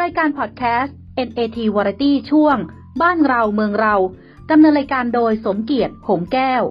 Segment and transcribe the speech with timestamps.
[0.00, 0.96] รายการพอดแคสต์
[1.28, 2.56] NAT Variety ช่วง
[3.02, 3.94] บ้านเราเมืองเรา
[4.50, 6.62] ดำเนินรายการโดยสมเกียรติหงแก้ว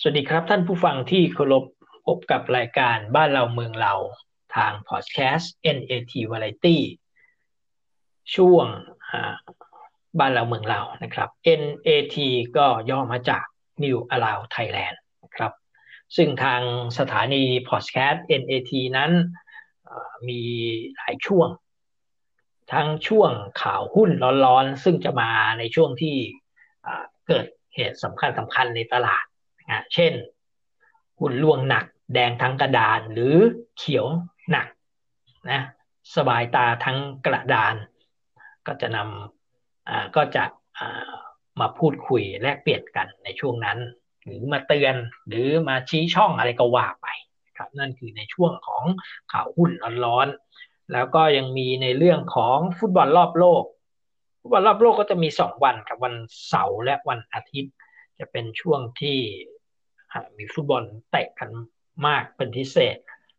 [0.00, 1.64] สวัสดีครับท่านผู้ฟังที่เคารพ
[2.06, 3.94] พบกับรายการบ้านเราเมืองเรา
[4.56, 6.76] ทางพอดแคสต์ NAT Variety
[8.34, 8.66] ช่วง
[10.18, 11.28] บ้านเราเมืองเรานะครับ
[11.60, 12.16] NAT
[12.56, 13.44] ก็ย่อมาจาก
[13.82, 14.96] New Allow Thailand
[15.36, 15.52] ครับ
[16.16, 16.62] ซึ่งทาง
[16.98, 19.12] สถานีพอดแคสต์ NAT นั้น
[20.28, 20.42] มี
[20.96, 21.48] หลายช่วง
[22.72, 23.30] ทั้งช่วง
[23.62, 24.10] ข่าวหุ้น
[24.44, 26.16] ร้อนๆ ซึ่งจะมาในช่วงที่
[27.26, 29.24] เกิดเหตุสำคัญสำคัญในตลาด
[29.70, 30.12] นะเช่น
[31.18, 31.84] หุ้นล่วงหนัก
[32.14, 33.36] แดงทั้งกระดานหรือ
[33.76, 34.06] เขียว
[34.50, 34.66] หนัก
[35.50, 35.60] นะ
[36.16, 37.74] สบายตาทั้งกระดาน
[38.66, 40.44] ก็จะนำก็จะ
[41.62, 43.78] มาพูดคุยแลกเปลี่ยนกันในช่วงนั้น
[44.24, 44.94] หรือมาเตือน
[45.28, 47.06] หรือมาชี้ช่องอะไรก็ว่าไป
[47.56, 48.84] ครับนั่นคือในช่วงของ
[49.32, 49.70] ข่าวหุ้น
[50.04, 53.64] ร้อนๆแล้วก็ยังมีในเรื่องของฟุตบอลรอบโลก
[54.40, 56.14] ฟุตบอลรอบโลกก็จะมีสองวันกับวัน
[56.48, 57.74] เสาร์และวันอาทิตย์
[58.18, 59.18] จะเป็นช่วงที่
[60.38, 61.50] มีฟุตบอลเตะกัน
[62.06, 62.96] มากเป็นพิเศษ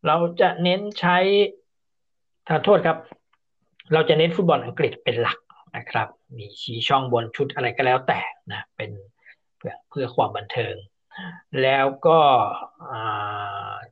[0.07, 1.17] เราจะเน้นใช้
[2.47, 2.97] ทานโทษครับ
[3.93, 5.37] เราจะเน้นฟุตบอลอังกฤษเป็นหลัก
[5.75, 6.07] นะครับ
[6.37, 8.21] มีชี้ช่องบนชุดอะไรก็แล้วแต่
[8.53, 8.91] นะเป็น
[9.57, 10.75] เพื่อเพื่อความบันเทิง
[11.61, 12.19] แล้วก็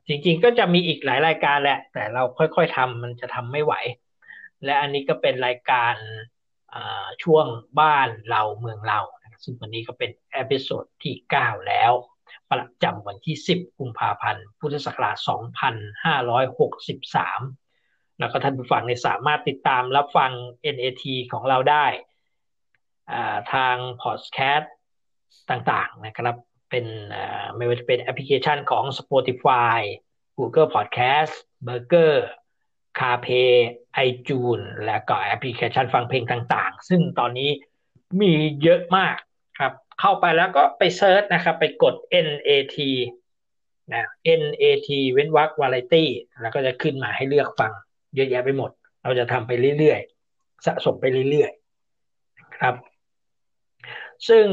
[0.06, 3.74] จริงๆก็จะมีอีกหลายรายการแหละ แต่เราค่อยๆทำมันจะทำไม่ไหว
[4.64, 5.94] และอันนี้ก็เป็นรายการ
[7.22, 7.46] ช่วง
[7.80, 9.00] บ้านเราเมืองเรา
[9.44, 11.92] ซึ่งวันนี้ก็เป็น episode ที่ 9 แล้ว
[12.50, 15.30] ประจำวันที่ 10 กุมภาพันธ์ พุทธศักราช 2563
[18.18, 20.32] แล้วก็ท่านผู้ฟังเนี่ยสามารถติดตามรับฟัง
[20.74, 21.86] NAT ของเราได้
[23.52, 24.74] ทางพอดแคสต์
[25.50, 26.36] ต่างๆนะครับ
[26.70, 26.86] เป็น
[27.56, 29.78] ไม่ว่าจะเป็นแอปพลิเคชันของ Spotify
[30.38, 31.32] Google Podcast
[31.66, 32.14] Burger
[32.98, 33.52] CarPlay
[34.08, 37.50] iTunes และก็แอปพลิเคชันฟังเพลงต่างๆ ซึ่งตอนนี้
[38.20, 38.32] มี
[38.62, 39.16] เยอะมาก
[39.60, 41.94] ครับเข้าไปแล้วก็ไปเซิร์ชนะครับ ไปกด
[42.26, 42.76] NAT
[43.94, 44.04] นะ
[44.40, 46.04] NAT เว้นวรรค Variety
[46.42, 47.72] แล้วก็จะขึ้นมาให้เลือกฟัง
[48.14, 48.70] เยอะแยะไปหมด
[49.02, 52.74] เราจะทำไปเรื่อยๆ สะสมไปเรื่อยๆครับ
[54.28, 54.46] ซึ่ง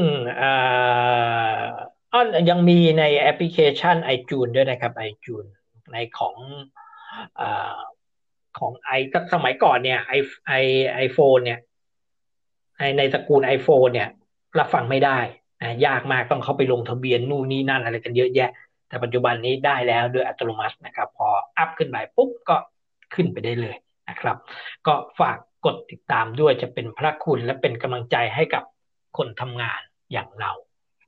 [2.12, 5.50] อ้อนยังมีในแอปพลิเคชัน iTunes ด้วยนะครับ iTunes
[5.92, 6.36] ในของ
[7.40, 7.42] อ
[8.58, 8.90] ของไอ
[9.32, 10.12] สมัยก่อนเนี่ยไอ
[10.46, 10.52] ไอ
[10.94, 11.58] ไอโฟนเนี่ย
[12.78, 14.08] ในในตระกูล iPhone เนี่ย
[14.58, 15.18] รับฟังไม่ได้
[15.62, 18.50] นะยากมากต้องเข้าไปลงทะเบียนนู่นนี่นั่นอะไรกันเยอะแยะ
[18.88, 21.28] แต่ปัจจุบันนี้ได้แล้วด้วยอัตโนมัตินะครับ พอ
[21.58, 22.56] อัพขึ้นไปปุ๊บก็
[23.14, 23.76] ขึ้นไปได้เลย
[24.08, 24.36] นะครับ
[24.86, 28.62] ก็ฝากกดติดตามด้วยจะเป็นพระคุณและเป็นกำลังใจให้กับ
[29.16, 29.80] คนทำงาน
[30.12, 30.50] อย่างเรา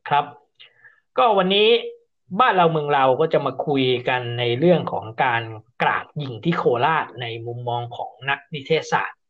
[0.09, 0.25] ครับ
[1.19, 1.69] ก็วันนี้
[2.41, 5.43] บ้านเราเมืองเราก็จะมาคุยกันในเรื่องของการ
[5.83, 9.21] กราดยิงที่โคราชในมุมมองของนักนิเทศศาสตร์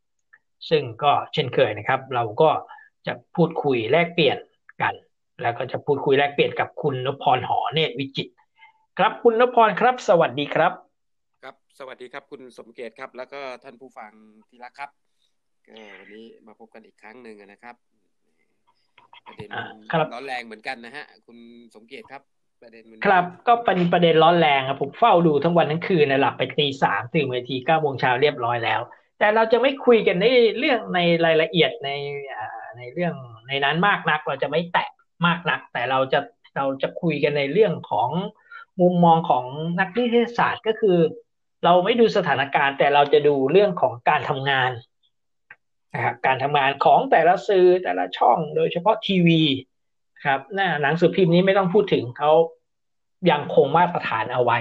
[0.71, 2.51] ซึ่งก็เช่นเคยนะครับ เราก็
[3.07, 4.39] จะพูดคุยแลกเปลี่ยน
[4.83, 4.95] กัน
[5.43, 8.29] แล้วก็จะพูดคุยแลกเปลี่ยนกับคุณนพรหอเนตรวิจิต
[8.99, 10.92] ครับคุณนพรครับ สวัสดีครับ
[11.79, 14.11] สวัสดีครับคุณสมเกียรติครับ แล้วก็ท่านผู้ฟัง
[14.49, 14.91] ที่รักครับ
[15.69, 17.75] ก็วันนี้มาพบกันอีกครั้งหนึ่งนะครับ
[19.27, 19.49] ประเด็น
[20.13, 21.39] ร้อนแรงเหมือนกันนะฮะ คุณ
[21.75, 22.23] สมเกียรติครับ
[22.63, 28.81] ประเด็นครับก็เป็นประเด็นร้อนแรงครับผมเฝ้าดูทั้งวันทั้งคืนนะหลับไปตีสามตื่นเวทีเก้าโมงเช้าเรียบร้อยแล้ว
[29.19, 30.27] แต่เราจะไม่คุยกันใน
[30.59, 31.91] เรื่องในรายละเอียดใน
[32.77, 33.15] ในเรื่อง
[33.49, 34.89] ในนั้นมากนัก เราจะไม่แตะ
[35.27, 36.21] มากนัก แต่เราจะ
[36.57, 38.11] เราจะคุยกันในเรื่องของ
[38.81, 39.45] มุมมองของ
[39.81, 40.99] นักนิเทศศาสตร์ก็คือ
[41.65, 44.71] เราไม่ดูสถานการณ์ แต่เราจะดูเรื่องของการทำงาน
[45.95, 49.43] นะครับการทำงานของแต่ละสื่อแต่ละช่อง โดยเฉพาะทีวี
[50.27, 52.33] ครับหน้าหนังสือพิมพ์นี้ไม่ต้องพูดถึงเขา
[53.31, 54.59] ยังคงมาตรฐานเอาไว้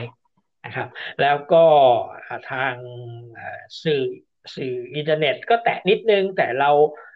[0.65, 0.87] นะครับ
[1.21, 1.65] แล้วก็
[2.51, 2.73] ทาง
[3.83, 4.03] สื่อ
[4.55, 6.71] สื่ออินเทอร์เน็ต ก็แตะนิดนึง แต่เรา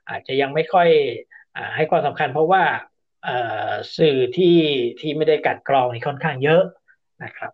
[0.09, 0.89] อาจจะยังไม่ค่อย
[1.55, 2.63] อให้ความสำคัญเพราะว่า
[3.97, 4.57] สื่อที่
[4.99, 6.63] ที่ไม่ได้กัดกรองนี่ค่อนข้างเยอะ
[7.23, 7.51] นะครับ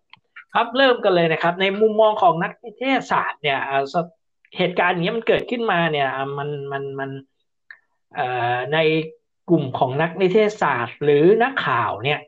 [0.53, 3.59] ครับเริ่มกันเลยนะครับ ในมุมมองของนักนิเทศศาสตร์เนี่ย
[4.57, 7.09] เหตุการณ์นี้มันเกิดขึ้นมาเนี่ยมันมันมัน
[8.73, 8.77] ใน
[9.49, 12.19] กลุ่มของนักนิเทศศาสตร์ หรือนักข่าวเนี่ย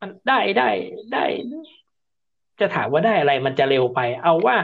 [0.00, 0.68] มันได้ได้
[1.12, 1.24] ได้
[2.60, 4.56] จะถามว่าได้อะไรมันจะเร็วไป เอาว่า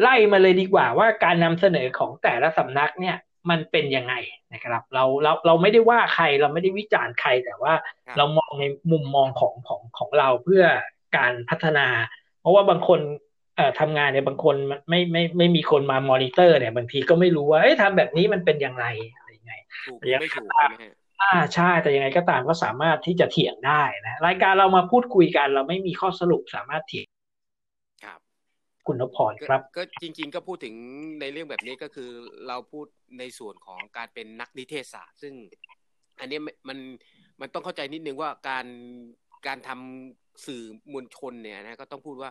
[0.00, 3.16] ไล่มาเลยดีกว่าว่าการนำเสนอของแต่ละสำนักเนี่ย
[3.50, 4.14] มันเป็นยังไง
[4.52, 7.74] นะครับ เราเราเราไม่ได้ว่าใครเราไม่ได้วิจารณ์ใครแต่ว่า
[8.16, 10.64] เรามองในมุมมองของของของเราเพื่อ
[11.16, 11.86] การพัฒนา
[12.40, 13.00] เพราะว่าบางคน
[13.56, 14.56] เอ่อทำงานเนี่ยบางคน
[14.88, 18.84] ไม่ไม่ไม่มีคนมามอนิเตอร์เนี่ยบางทีก็ไม่รู้ว่าเอ้ยทำแบบนี้มันเป็นยังไง
[19.14, 19.54] อะไรยังไง
[20.20, 20.48] ไม่ถูก
[21.22, 27.06] อ่าใช่แต่ยังไงก็ตามก็สามารถที่จะเถียงได้นะรายการเรามาพูดคุยกัน เราไม่มีข้อสรุปสามารถเถียง
[28.04, 28.18] ครับ
[28.86, 30.74] คุณนพพรครับ ก็จริง ๆ ก็พูดถึง
[31.20, 32.10] ในเรื่องแบบนี้ก็คือ
[32.48, 32.86] เราพูด
[33.18, 35.34] ในส่วนของการเป็นนักนิเทศศาสตร์ ซึ่ง
[36.20, 36.78] อันนี้มัน
[37.40, 38.66] มันต้องเข้าใจนิดนึงว่าการ
[39.46, 40.62] การทำสื่อ
[40.92, 42.30] มวลชนเนี่ยนะก็ต้องพูดว่า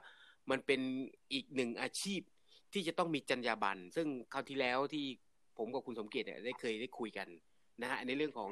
[0.52, 0.82] มันเป็น
[1.34, 2.22] อีกหนึ่งอาชีพ
[2.74, 5.06] ที่จะต้องมีจรรยาบรรณซึ่งคราวที่แล้วที่
[5.58, 7.28] ผมกับคุณสมเกียรติเนี่ยได้เคยได้คุยกัน
[7.82, 8.52] นะฮะในเรื่องของ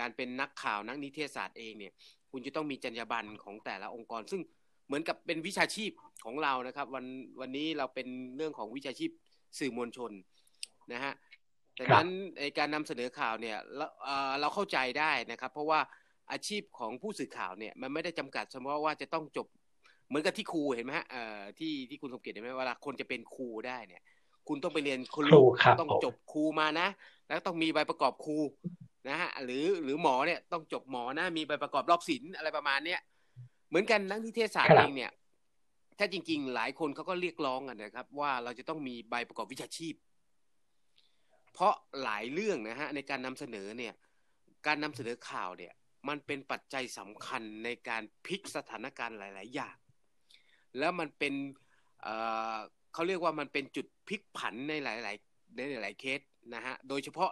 [0.00, 1.92] การเป็นนักข่าวนักนิเทศศาสตร์เองเนี่ย
[2.30, 4.40] คุณจะต้องมีจรรยาบรรณของแต่ละองค์กร ซึ่ง
[4.86, 5.90] เหมือนกับเป็นวิชาชีพ
[6.24, 7.04] ของเรานะครับ วัน
[7.40, 9.10] วันนี้เราเป็นเรื่องของวิชาชีพ
[9.58, 10.12] สื่อมวลชน
[10.92, 11.12] นะฮะ
[11.74, 12.08] แต่นั้น
[12.40, 13.56] ในการนำเสนอข่าวเนี่ย
[14.40, 15.80] เราเข้าใจได้นะครับ เพราะว่า
[16.30, 19.46] อาชีพของผู้สื่อข่าวเนี่ยมันไม่ได้จำกัดเฉพาะว่าจะต้องจบ
[20.08, 21.06] เหมือนกับที่ครูเห็นไหมฮะ
[21.58, 24.02] ที่ที่คุณสมเกียรติเห็นไหมเวลาคนจะเป็นครูได้เนี่ย
[24.48, 25.40] คุณต้องไปเรียนครู
[25.80, 26.88] ต้องจบครูมานะ
[27.28, 28.38] แล้วต้องมีใบประกอบครู
[29.08, 33.00] นะฮะหรือหรือหมอเนี่ยต้องจบหมอนะมีใบประกอบรอบศิลป์อะไรประมาณเนี้ย
[33.68, 35.10] เหมือนกันนักนิเทศศาสตร์เองเนี่ย
[35.98, 39.94] ถ้าจริง ๆ หลายคนเขาก็เรียกร้องกันนะครับ ว่าเราจะต้องมีใบประกอบวิชาชีพ
[41.54, 43.94] เพราะหลายเรื่องนะฮะในการนำเสนอเนี่ย
[44.66, 45.72] การนำเสนอข่าวเนี่ย
[46.08, 49.76] มันเป็นปัจจัยสำคัญในการพลิกสถานการณ์หลาย ๆ อย่าง
[50.78, 51.34] แล้วมันเป็น
[52.92, 56.20] เขาเรียกว่ามันเป็นจุดพลิกผันในหลาย ๆ ในหลาย ๆ เคส
[56.54, 57.30] นะฮะ โดยเฉพาะ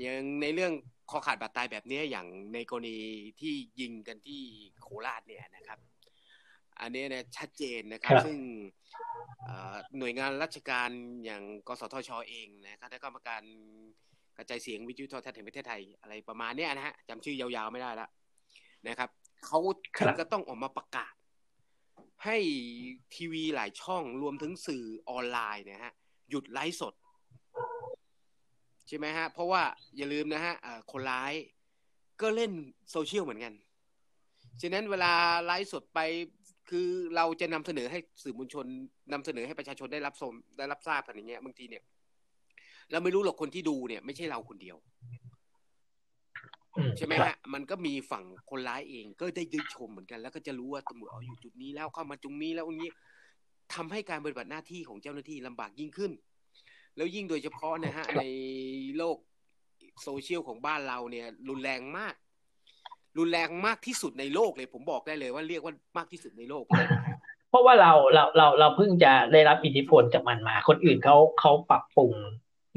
[0.00, 0.72] อย่างในเรื่อง
[1.10, 2.98] คอขาดบาดตายแบบนี้อย่างในกรณี
[3.40, 4.40] ที่ยิงกันที่
[4.82, 5.78] โคราชเนี่ยนะครับ
[6.80, 8.38] อันนี้เนี่ยชัดเจนนะครับ ซึ่ง
[9.98, 10.90] หน่วยงานราชการ
[11.24, 12.16] อย่างกสทช.
[12.28, 13.42] เองนะคณะกรรมการ
[14.36, 18.10] กระจายเสียงวิทยุโทรทัศน์แห่งประเทศไทยอะไรประมาณนี้นะฮะจำชื่อยาวๆไม่ได้แล้ว
[18.88, 19.10] นะครับ
[19.46, 19.58] เขา
[19.98, 21.14] ถึงก็ต้องออกมาประกาศ
[22.24, 22.36] ให้
[23.14, 25.94] ทีวีหลายช่องรวมถึงสื่อออนไลน์นะฮะ
[26.30, 26.94] หยุดไลฟ์สด
[28.88, 29.62] ใช่ไหมฮะ เพราะว่า
[29.96, 30.54] อย่าลืมนะฮะ
[30.92, 31.32] คนร้าย
[32.20, 32.52] ก็เล่น
[32.90, 33.54] โซเชียลเหมือนกัน
[34.60, 35.12] ฉะนั้นเวลา
[35.46, 36.00] ไลฟ์สดไป
[36.70, 38.66] คือเราจะนำเสนอให้สื่อมวลชน
[39.12, 41.82] นำเสนอให้ประชาชนได้รับชมได้รับทราบกันอย่างเงี้ยบางทีเนี่ย
[42.90, 44.76] เราไม่รู้หรอกคนที่ดูเนี่ย ไม่ใช่เราคนเดียว
[46.96, 52.90] ใช่ไหมฮะมันก็มีฝั่งคนร้ายเองก็ได้ยืนชมเหมือนกัน แล้วก็จะรู้ว่าตำรวจอยู่จุดนี้แล้วเข้ามาจุงนี้แล้วอย่างนี้
[53.74, 56.12] ทำให้การปฏิบัติหน้าที่ของเจ้าหน้าที่ลำบากยิ่งขึ้น
[56.96, 58.24] แล้วยิ่งโดยเฉพาะนะฮะใน
[58.98, 59.16] โลก
[60.02, 62.14] โซเชียลของบ้านเราเนี่ย รุนแรงมาก
[63.18, 66.64] รุนแรงมากที่สุดในโลกเลย ผมบอกได้เลยว่าเรียกว่ามากที่สุดในโลก
[67.50, 72.12] เพราะว่าเราเราเราเราเพิ่งจะได้รับอิทธิพลจากมันมา คนอื่นเขาเขาปรับปรุง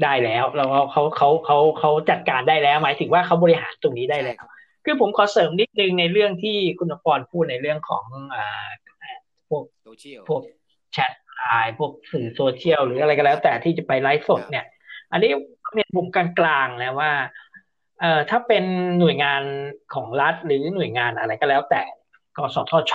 [0.02, 4.42] ได้แล้วเราเขาเขาเขาเขาจัดการได้แล้ว หมายถึงว่าเขาบริหารตรงนี้ได้แล้ว
[4.84, 8.04] คือผมขอเสริมนิดนึงในเรื่องที่คุณพรพูดในเรื่องของ
[8.34, 8.68] อ่า
[9.48, 10.42] พวกโซเชียลพวก
[10.92, 14.64] แชทไลน์พวกสื่อโซเชียลหรืออะไรก็แล้ว แต่ที่จะไปไลฟ์สดเนี่ย
[15.12, 15.30] อันนี้
[15.74, 16.26] เป็นมุมกลา
[16.64, 17.10] งๆนะว่า
[18.00, 18.64] เอ่อถ้าเป็น
[18.98, 19.42] หน่วยงาน
[19.94, 21.82] ของรัฐหรือหน่วยงานอะไรก็แล้วแต่
[22.36, 22.94] กสทช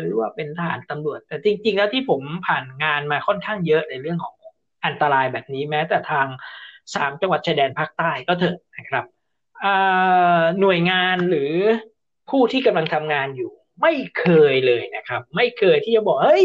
[0.00, 4.34] หรือว่าเป็นทหารตำรวจ แต่จริง ๆ แล้วที่ผมผ่านงานมาค่อนข้างเยอะในเรื่องของ
[4.84, 6.26] อันตรายแบบนี้แม้แต่ทาง
[6.94, 9.04] สามจังหวัดชายแดนภาคใต้ก็เถอะนะครับ
[10.60, 11.52] หน่วยงานหรือ
[12.30, 13.50] ผู้ที่กำลังทำงานอยู่
[13.82, 16.44] ไม่เคยเลยนะครับ ไม่เคยที่จะบอกเฮ้ย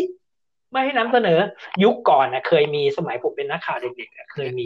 [0.71, 1.39] ไม่ให้นำเสนอ
[1.83, 4.65] ยุคก่อนนะเคยมีสมัยผมเป็นนักข่าวเด็กๆเคยมี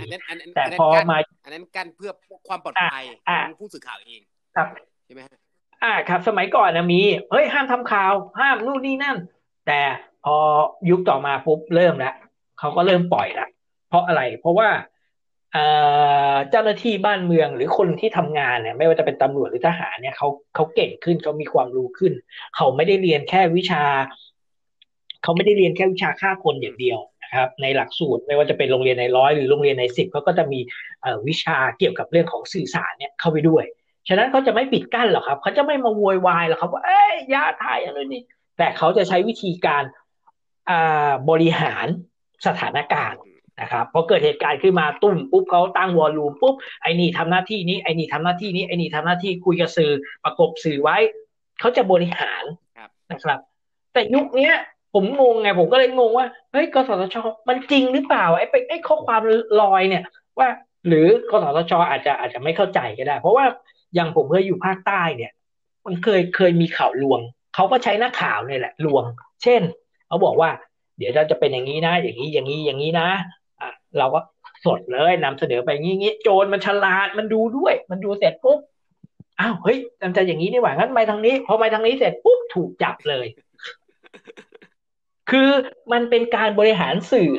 [0.56, 2.12] แต่พอมาอันนั้นกันเพื่อ
[2.48, 3.04] ความปลอดภัย
[3.48, 4.22] ของผู้สื่อข่าวเอง
[4.56, 4.68] ครับ
[5.06, 5.22] ใช่ไหม
[5.84, 9.18] อ่าครับ สมัยก่อนนะมีเฮ้ยห้ามทำข่าว ห้ามนู่นนี่นั่น
[9.68, 9.80] แต่
[10.26, 10.36] พอ
[10.90, 12.14] ยุคต่อมาปุ๊บเริ่มแล้ว
[12.60, 13.48] เขาก็เริ่มปล่อยละ
[13.90, 14.70] เพราะอะไร เพราะว่า
[16.50, 22.14] เจ้าหน้าที่บ้านเมืองหรือคนที่ทำงานเนี่ย ไม่ว่าจะเป็นตำรวจหรือทหารเนี่ยเขาเขาเก่งขึ้นเขามีความรู้ขึ้น
[22.56, 23.84] เขาไม่ได้เรียนแค่วิชา
[25.24, 30.60] เขาไม่ได้เรียนแค่วิชาฆ่าคนอย่างเดียวนะครับ ในหลักสูตรไม่ว่าจะเป็นโรงเรียนในร้อยหรือโรงเรียนในสิบเขาก็จะมี
[31.28, 33.66] วิชาเกี่ยวกับเรื่องของสื่อสารเนี่ยเข้าไปด้วย
[34.08, 38.24] ฉะนั้นเขาจะไม่ปิดกั้นหรอกครับเขาจะไม่มาโวยวายหรอกครับว่าเอ้ยยาถ่ายอะไรนี่
[38.58, 39.84] แต่เขาจะใช้วิธีการ
[41.30, 41.88] บริหาร
[42.48, 43.22] สถานการณ์
[43.62, 49.92] นะครับพอเกิดเหตุการณ์ขึ้นมาตุ้มปุ๊บเขาตั้งวอลลุ่มปุ๊บไอ้นี่ทำหน้าที่นี้ไอ้นี่ทำหน้าที่นี้ไอ้นี่ทำหน้าที่คุยกับสื่อ
[50.24, 50.98] ประกบสื่อไว้
[51.60, 52.44] เขาจะบริหาร
[53.12, 53.40] นะครับ
[53.94, 54.52] แต่ยุคนี้
[54.94, 57.16] ผมงงไงผมก็เลยงงว่าเฮ้ยกสทช
[57.50, 59.22] มันจริงหรือเปล่าไอ้ไปไอ้ข้อความ
[59.62, 60.04] ลอยเนี่ย
[60.40, 60.50] ว่า
[60.88, 63.46] หรือกสทช อาจจะอาจจะไม่เข้าใจก็ได้ เพราะว่า
[63.96, 65.32] อย่างผมเคยอยู่ภาคใต้เนี่ย
[65.86, 67.20] มันเคยเคยมีข่าวลวง
[67.56, 69.04] เขาก็ใช้นักข่าวเนี่ยแหละลวง
[69.44, 69.62] เช่น
[70.08, 70.50] เขาบอกว่า
[70.98, 73.22] เดี๋ยวเราจะเป็นอย่างนี้นะ อย่างนี้อย่างนี้อย่างนี้นะอะ
[73.98, 74.20] เราก็
[74.66, 78.60] สดเลยนำเสนอไปงี้งี้โจรมันฉลาดมันดูด้วย มันดูเสร็จปุ๊บ
[79.40, 83.28] อ้าวเฮ้ยมันจะอย่างนี้นี่หว่างั้นไปทางนี้ พอไปทางนี้เสร็จปุ๊บถูกจับเลย
[85.30, 85.50] คือ
[85.92, 87.30] มันเป็นการบริหารสื่อ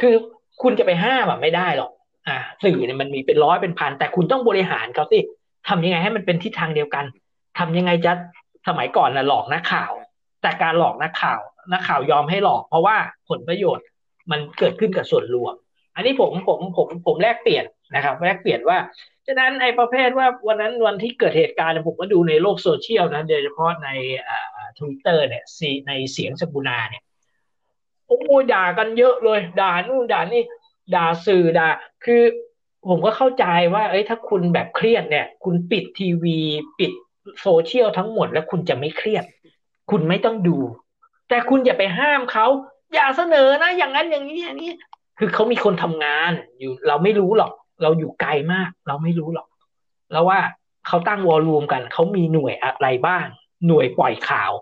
[0.00, 0.14] คือ
[0.62, 1.90] คุณจะไปห้ามอะไม่ได้หรอก
[2.28, 5.20] อ่า สื่อเนี่ยมันมีเป็นร้อยเป็นพันแต่คุณต้องบริหารเขาสิ
[5.68, 7.04] ทำยังไงให้มันเป็นทิศทางเดียวกัน
[7.58, 8.12] ทำยังไงจะ
[8.68, 9.92] สมัยก่อนนะหลอกนักข่าว
[10.42, 11.40] แต่การหลอกนักข่าว
[11.72, 12.96] นักข่าวยอมให้หลอก เพราะว่า
[13.28, 13.86] ผลประโยชน์
[14.30, 15.54] มันเกิดขึ้นกับส่วนรวม
[15.94, 18.78] อันนี้ผมผมผมผมแลกเปลี่ยนนะครับแลกเปลี่ยนว่า
[19.26, 23.88] ฉะนั้นไอ้ประเภทว่าวันนั้นวันที่เกิดเหตุการณ์ผมก็ดูในโลกโซเชียลนะโดยเฉพาะใน
[24.78, 25.44] ทวิตเตอร์เนี่ย
[25.88, 27.02] ในเสียงสกุณาเนี่ย
[28.06, 28.18] โอ้
[28.52, 30.42] ด่ากันเยอะเลย ด่านู่นด่านี่
[30.94, 31.68] ด่าสื่อด่า
[32.04, 32.22] คือ
[32.88, 33.44] ผมก็เข้าใจ
[33.74, 36.38] ว่า เอ้ยถ้าคุณแบบเครียดเนี่ย คุณปิดทีวี
[36.78, 36.92] ปิด
[37.42, 39.24] โซเชียลทั้งหมดแล้วคุณจะไม่เครียด
[39.90, 40.58] คุณไม่ต้องดู
[41.28, 42.46] แต่คุณอย่าไปห้ามเขา
[42.94, 44.72] อย่าเสนอนะ อย่างนั้นอย่างนี้อย่างนี้
[45.22, 49.48] คือเขามีคนทำงานอยู่เราไม่รู้หรอก เราอยู่ไกลมาก เราไม่รู้หรอก
[50.12, 50.38] แล้วว่า
[50.86, 53.24] เขาตั้งวอลลุ่มกันเขามีหน่วยอะไรบ้าง
[53.66, 54.52] หน่วยปล่อยข่าว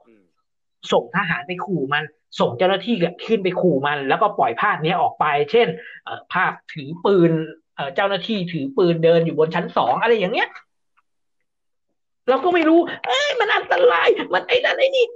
[0.92, 2.04] ส่งทหารไปขู่มัน
[2.40, 2.94] ส่งเจ้าหน้าที่
[3.26, 5.68] ขึ้นไปขู่มัน แล้วก็ปล่อยภาพนี้ออกไป เช่น
[6.32, 7.30] ภาพถือปืน
[7.94, 10.48] เจ้าหน้าที่ถือปืนเดินอยู่บนชั้นสองอะไรอย่างเงี้ย
[12.28, 15.06] เราก็ไม่รู้ เอ้ยมันอันตราย มันไอ้นั่นไอ้นี่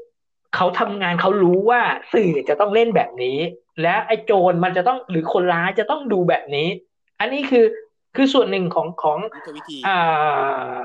[0.57, 1.81] เขาทำงานเขารู้ว่า
[2.13, 3.39] สื่อจะต้องเล่นแบบนี้
[3.81, 6.69] และไอ้โจรมันจะต้องหรือคนร้ายจะต้องดูแบบนี้
[7.21, 7.65] อันนี้คือ
[8.17, 9.19] คือส่วนหนึ่งของของ
[9.87, 10.83] อ่า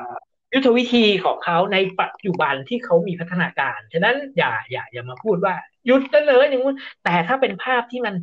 [0.54, 5.54] ยุทธวิธีของเขาในปัจจุบันที่เขามีพัฒนาการ ฉะนั้นอย่าอย่าอย่ามาพูดว่า
[5.86, 8.16] หยุดกันเลยอย่างนู้นแต่ถ้าเป็นภาพที่มัน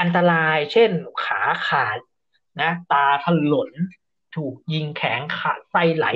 [0.00, 0.90] อันตราย เช่น
[1.24, 1.98] ขาขาด
[2.60, 3.70] นะ ตาถลน
[4.36, 6.06] ถูกยิงแขงขาดไส้ไหล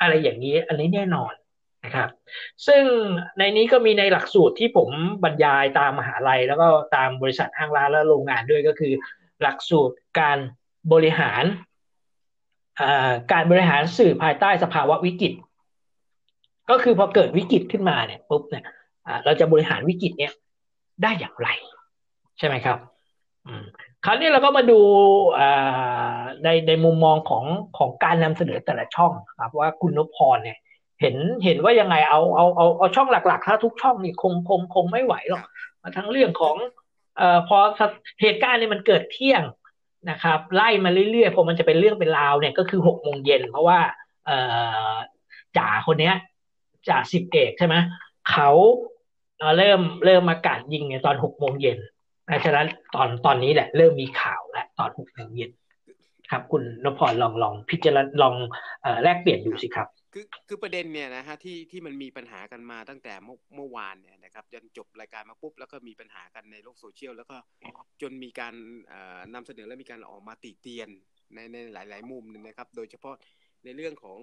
[0.00, 1.32] อะไรอย่างนี้ อันนี้แน่นอน
[1.90, 2.10] นะครับ
[2.66, 2.84] ซึ่ง
[3.38, 4.88] ในนี้ก็มีในหลักสูตรที่ผม
[5.24, 8.92] บรรยายตามมหาลัย แล้วก็ตามบริษัทห้างร้านและโรงงานด้วยก็คือ
[9.42, 10.38] หลักสูตรการ
[10.92, 11.44] บริหาร
[13.32, 15.32] การบริหารสื่อภายใต้สภาวะวิกฤต
[16.70, 18.64] ก็คือพอเกิดวิกฤตขึ้นมาเนี่ยปุ๊บเนี่ย
[19.24, 20.32] เราจะบริหารวิกฤตเนี่ย
[21.02, 21.48] ได้อย่างไร
[22.38, 22.78] ใช่ไหมครับ
[24.04, 24.80] คราวนี้เราก็มาดู
[26.44, 27.44] ในในมุมมองของ
[27.78, 30.58] ของการนำเสนอแต่ละช่องครับว่าคุณนพพรเนี่ย
[31.00, 35.44] เห็นเห็นว่ายังไงเอาเอาเอาเอาช่องหลักๆถ้าทุกช่องนี่คงคงคงไม่ไหวหรอก
[35.82, 36.56] มาทั้งเรื่องของ
[37.16, 37.58] เอ่อพอ
[38.20, 39.42] เหตุการณ์นี่มันเกิดเที่ยง
[40.10, 43.78] นะครับ ไล่มาเรื่อยๆพอมันจะเป็นเรื่องเป็นราวเนี่ยก็คือหกโมงเย็นเพราะว่า
[44.26, 44.36] เอ่
[44.92, 44.94] อ
[45.58, 46.14] จ่าคนเนี้ย
[46.88, 47.74] จ่าสิบเอกใช่ไหม
[48.30, 48.50] เขา
[49.58, 51.78] เริ่มเริ่มมากัดยิงเนี่ยตอนหกโมงเย็น
[52.44, 55.50] ฉะนั้นตอนตอนนี้แหละ เริ่มมีข่าวแล้วตอนหกโมงเย็น
[56.30, 58.34] ครับ คุณนพรลองลองพิจารณาลอง
[59.02, 67.36] แลกเปลี่ยนดูสิครับ คือคือประเด็นเนี่ยนะฮะที่ที่มันมีปัญหากันมาตั้งแต่เมื่อเมื่อวานเนี่ยนะครับจนจบรายการมาปุ๊บแล้วก็มีปัญหากันในโลกโซเชียลแล้วก็
[68.02, 68.54] จนมีการ
[69.34, 70.88] นำเสนอและมีการออกมาติเตียน
[71.34, 73.14] ในในหลาย ๆ มุมนะครับ โดยเฉพาะ
[73.64, 74.18] ในเรื่องของ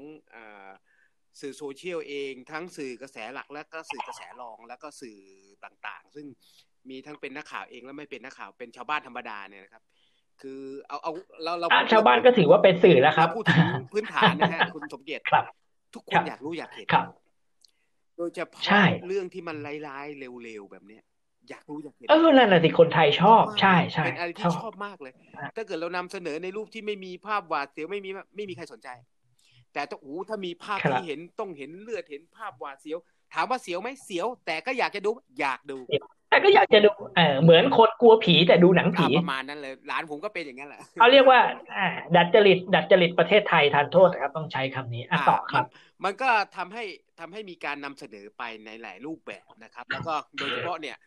[1.41, 5.17] สื่อโซเชียลเองทั้งสื่อกระแสหลักและก็สื่อกระแสรองแล้วก็สื่อ
[5.63, 6.25] ต่างๆ ซึ่ง
[6.89, 9.83] มีทั้งเป็นนักข่าวเองและไม่เป็นนักข่าวเป็นชาวบ้านธรรมดาเนี่ยนะครับ
[10.41, 11.11] คือเอาเอา
[11.43, 15.45] เราเราชาวบ้านก็ถือว่าเป็นสื่อแล้วครับพูดถึงพื้นฐานนะฮะคุณสมเกียรติครับ
[15.93, 16.87] ทุกคนอยากรู้อยากเห็น
[18.17, 18.63] โดยเฉพาะ
[19.07, 21.03] เรื่องที่มันร้ายๆเร็วๆแบบเนี้ย
[21.49, 25.13] อยากรู้อยากเห็นเออนั่นแหละที่คนไทยชอบใช่ใช่เป็นอะไรที่ชอบมากเลย
[25.55, 28.89] ถ้าเกิดเรานำเสนอในรูปที่ไม่มีภาพหวาดเสียวไม่มีไม่มีใครสนใจ
[29.73, 32.97] แต่ต้องโอ้ถ้ามีภาพที่เห็นต้องเห็นเลือดเห็นภาพหวาดเสียว
[33.33, 35.77] ถามว่าเสียวไหมเสียว แต่ก็อยากจะดู อยากดู
[36.37, 41.39] แต่ก็อยากจะดูเออเหมือนคนกลัวผีแต่ดูหนังผีประมาณนั้นเลยหลานผมก็เป็นอย่างนั้นแหละเขาเรียกว่า
[42.15, 45.65] ดัดจริตดัดจริตประเทศไทยทานโทษครับต้องใช้คำนี้อะต่อครับ
[46.03, 46.83] มันก็ทำให้
[47.19, 50.97] ทำให้มีการนำเสนอไปในหลายรูปแบบนะครับ แล้วก็โดยเฉพาะเนี่ย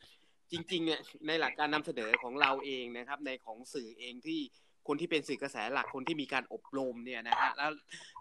[0.52, 4.40] จริงๆเนี่ยในหลักการนำเสนอของเราเองนะครับ ในของสื่อเองที่
[4.88, 7.70] คนที่เป็นสื่อกระแสหลักคนที่มีการอบรมเนี่ยนะฮะแล้ว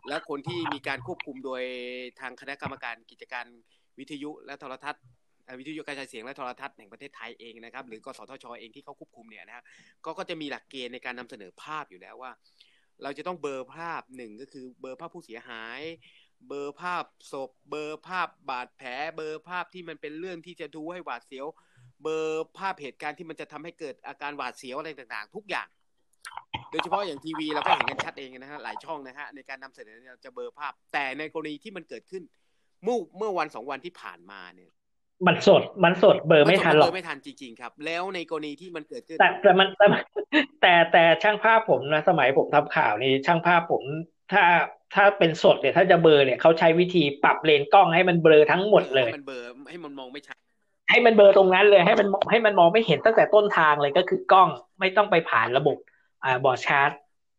[0.07, 1.63] แล้วคนที่มีการควบคุมโดย
[2.19, 3.45] ทางคณะกรรมการกิจการ
[3.99, 5.03] วิทยุและโทรทัศน์
[5.59, 9.63] วิทยุกระจายเสียงและโทรทัศน์แห่งประเทศไทยเองนะครับ หรือกสทชเองที่เขาควบคุมเนี่ยนะ
[10.05, 12.31] ก็ก็จะมีหลักเกณฑ์ในการนำเสนอภาพอยู่แล้วว่า
[13.03, 15.81] เราจะต้องเบอร์ภาพหนึ่งก็คือเบอร์ภาพผู้เสียหาย
[16.47, 21.45] เบอร์ภาพศพ เบอร์ภาพบาดแผล เบอร์ภาพที่มันเป็นเรื่องที่จะดูให้หวาดเสียว
[22.03, 25.67] เบอร์ภาพเหตุการณ์ที่มันจะทำให้เกิดอาการหวาดเสียวอะไรต่างๆ ทุกอย่าง
[26.71, 32.23] โดยเฉพาะอย่างทีวีเราก็เห็นกันชัดเองนะฮะหลายช่องนะฮะในการนำเสนอเราจะเบอร์ภาพ แต่ในกรณีที่มันเกิดขึ้น
[32.83, 34.71] เมื่อเมื่อวันสองวันที่ผ่านมาเนี่ย
[35.27, 39.67] มันสดมันสดเบอร์ไม่ทันหรอกเบอร์ไม่ทันจริงๆครับ แล้วในกรณีที่มันเกิดขึ้น แต่แต่มัน
[40.61, 43.83] แต่แต่ช่างภาพผมนะสมัยผมทำข่าวนี่ช่างภาพผม
[44.31, 44.43] ถ้า
[44.95, 50.37] ถ้าเป็นสดเนี่ยถ้าจะเบอร์เนี่ยเขาใช้วิธีปรับเลนกล้องให้มันเบลอทั้งหมดเลยให้มันเบลอให้มันมองไม่ชัด
[50.89, 54.49] ให้มันเบลอตรงนั้นเลยให้มันให้มันมองไม่เห็นตั้งแต่ต้นทางเลยก็คือกล้อง
[54.79, 55.77] ไม่ต้องไปผ่านระบบ
[56.23, 56.91] อ่า broadcast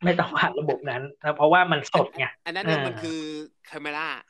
[0.05, 1.03] ไม่ต้องผ่านระบบนั้น
[1.37, 3.21] เพราะว่ามันสดไงอันนั้นมันคือ
[3.69, 4.30] คาเมราค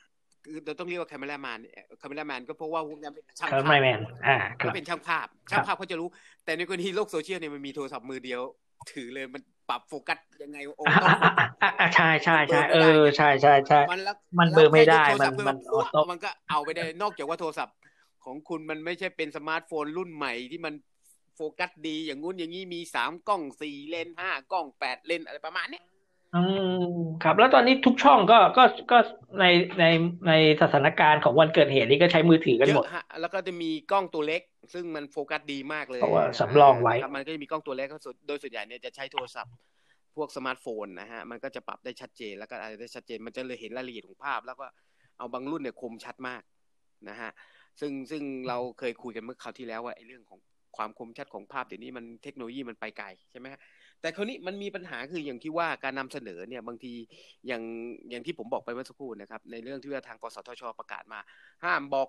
[0.65, 1.59] เราต้องเรียกว่า cameraman
[1.99, 6.07] cameraman ก็เพราะว่าพวกนี้เป็นช่างภาพ man อ่าเขาเป็นช่างภาพช่างภาพเขาจะรู้
[6.45, 8.41] แต่ในกรณีโลกโซเชียลเนี่ยมันมีโทรศัพท์มือเดียว
[8.93, 10.85] ถือเลยมันปรับโฟกัสยังไงโอ้
[11.95, 13.99] ใช่ใช่ใช่เออใช่ใช่ใช่มัน
[14.39, 15.57] มันเบลอไม่ได้มันมัน
[16.11, 17.77] มันก็เอาไปได้นอกจากว่าโทรศัพท์
[18.25, 20.73] ของคุณมันไม่ใช่เป็นสมาร์ทโฟนรุ่นใหม่ที่มัน
[21.35, 25.81] โฟกัสดีอย่างงู้นอย่างนี้มีสามกล้องสี่เลนส์ห้ากล้องแปดเลนส์อะไรประมาณนี้
[26.35, 26.41] อื
[26.83, 26.85] ม
[27.23, 28.97] ครับ แล้วตอนนี้ทุกช่องก็ก็ก็
[29.39, 29.45] ใน
[29.79, 29.85] ใน
[30.27, 32.85] ในสถานการณ์ของวันเกิดเหตุนี้ก็ใช้มือถือกันหมด
[33.21, 34.41] แล้วก็จะมีกล้องตัวเล็ก
[34.73, 37.97] ซึ่งมันโฟกัสดีมากเลยเพราะว่าสำรองไว้มันก็จะมีกล้องตัวเล็กก็
[38.27, 39.53] โดยส่วนใหญ่เนี่ยจะใช้โทรศัพท์
[40.15, 44.65] พวกสมาร์ทโฟนนะฮะมันก็จะปรับได้ชัดเจนแล้วก็อะไรได้ชัดเจนมันจะเลยเห็นรายละเอียดของภาพ แล้วก็
[45.17, 46.41] เอาบางรุ่นเนี่ยคมชัดมาก
[47.09, 47.31] นะฮะ
[47.79, 50.39] ซึ่งซึ่งเราเคยคุยกันเมื่อคราวที่แล้วว่าไอ้เรื่องของ
[50.77, 53.61] ความคมชัดของภาพเดี๋ยวนี้มันเทคโนโลยีมันไปไกลใช่ไหมฮะ
[54.01, 56.93] แต่คราวนี้มันมีปัญหาคืออย่างที่ว่าการนำเสนอเนี่ยบางที
[57.47, 57.63] อย่าง
[58.09, 61.19] อย่างที่ผมบอกไปเมื่อสักครู่นะครับในเรื่องที่ว่าทางกสทช ประกาศมา
[61.63, 62.07] ห้ามบอก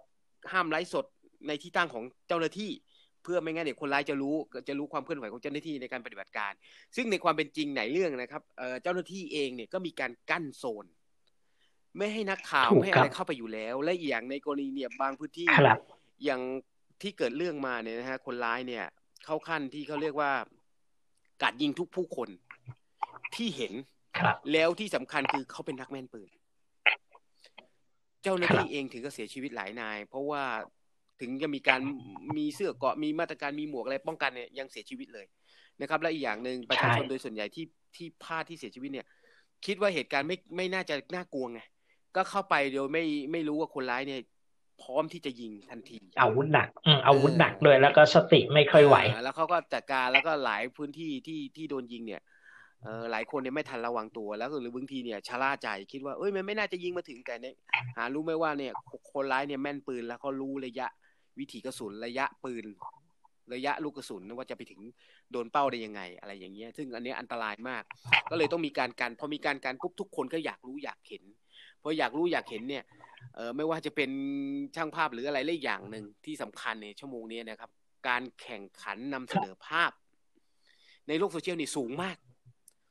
[0.53, 1.07] ห้ามไลฟ์สด
[1.47, 2.71] ในที่ตั้งของเจ้าหน้าที่
[3.23, 4.37] เพื่อไม่งั้นเดี๋ยวคนร้ายจะรู้
[4.69, 6.53] จะรู้ความเคลื่อนไหวของเจ้าหน้าที่ในการปฏิบัติการ
[6.97, 8.43] ซึ่งในความเป็นจริงไหนเรื่องนะครับ
[8.83, 10.87] เจ้าหน้าที่เองเนี่ยก็มีการกั้นโซน
[11.99, 15.49] ไม่ให้นักข่าวไม่ให้อะไรเข้าไปอยู่แล้ว และอย่างในกรณีเนี่ยบางพื้นที่
[16.25, 16.41] อย่าง
[17.03, 18.85] ที่เกิดเรื่องมาเนี่ยนะฮะคนร้ายเนี่ย
[19.25, 20.33] เข้าขั้นที่เขาเรียกว่า
[21.43, 22.29] การยิงทุกผู้คน
[23.37, 23.73] ที่เห็น
[24.53, 26.31] แล้วที่สำคัญคือเขาเป็นนักแม่นปืน
[28.23, 30.43] เจ้าหน้าที่เองถึงก็เสียชีวิตหลายนาย เพราะว่า
[31.21, 31.81] ถึงจะมีการ
[32.37, 35.27] มีเสื้อเกาะมีมาตรการมีหมวกอะไรป้องกันเนี่ยยังเสียชีวิตเลย
[35.81, 39.07] นะครับ และอีกอย่างหนึ่งประชาชนโดยส่วนใหญ่ที่ที่พลาดที่เสียชีวิตเนี่ย
[39.67, 41.61] คิดว่าเหตุการณ์ไม่ไม่น่าจะน่ากลัวไง
[42.17, 44.21] ก็เข้าไปโดยไม่ไม่รู้ว่าคนร้ายเนี่ย
[44.83, 52.23] พร้อมที่จะยิงทันทีอาวุธหนักอือาวุธหนักด้วยแล้วก็สติไม่ค่อยไหว แล้วเขาก็จัดการแล้วก็หลายพื้นที่ที่ที่โดนยิงเนี่ย
[52.85, 57.55] เออหลายคนเนี่ยไม่ทันระวังตัวแล้วหรือบางทีเนี่ยชะล่าใจคิดว่าเอ้ยมันไม่น่าจะยิงมาถึงแต่เนี่ย
[57.97, 58.73] หารู้ไหมว่าเนี่ย
[59.12, 60.87] คนร้ายเนี่ยแม่นปืนแล้วเขารู้ระยะ
[61.39, 62.65] วิถีกระสุนระยะปืน
[63.55, 64.81] ระยะลูกกระสุนว่าจะไปถึง
[65.33, 67.83] โดนเป้าได้ยังไง อะไรอย่างเงี้ย ซึ่งอันนี้อันตรายมาก
[68.31, 71.23] ก็เลยต้องมีการกันพอมีการกันปุ๊บทุกคนก็อยากรู้อยากเห็น
[71.83, 72.85] พออยากรู้อยากเห็นเนี่ย
[73.37, 74.11] เออไม่ว่าจะเป็น
[74.76, 77.71] ช่างภาพหรืออะไรเล่อย่างหนึ่งที่สำคัญในชั่วโมงนี้นะครับ
[78.08, 79.91] การแข่งขันนำเสนอภาพ
[81.08, 82.17] ในโลกโซเชียลนี่สูงมาก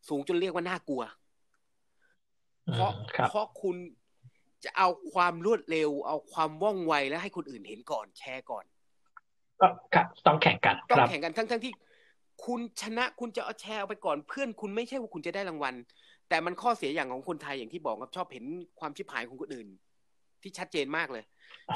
[0.09, 1.03] สูงจนเรียกว่าน่ากลัว
[2.73, 2.91] เพราะ
[3.29, 3.75] เพราะคุณ
[4.63, 8.65] จะเอาความรวดเร็ว เอาความว่องไวแล้วให้คนอื่นเห็นก่อนแชร์ก่อน
[9.59, 11.73] ก็ต้องแข่งกันต้องแข่งกันทั้งทั้งที่
[12.45, 15.73] คุณชนะคุณจะเอาแชร์เอาไปก่อนเพื่อนคุณไม่ใช่ว่าคุณจะได้รางวัล
[16.29, 18.45] แต่มันข้อเสียอย่างของคนไทยอย่างที่บอกครับชอบเห็น
[18.79, 19.67] ความชิบหายของคนอื่น
[20.43, 21.23] ที่ชัดเจนมากเลย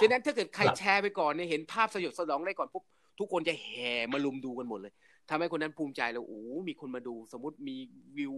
[0.01, 2.83] ฉะนั้นถ้าเกิดใครแชร์ไปก่อนเนี่ยเห็นภาพสยดสยองได้ก่อนปุ๊บ
[3.19, 4.93] ทุกคนจะแห่มาลุมดูกันหมดเลย
[5.29, 7.75] ทำให้คนนั้นภูมิใจแล้วโอ้มีคนมาดู สมมติมี
[8.17, 8.33] วิว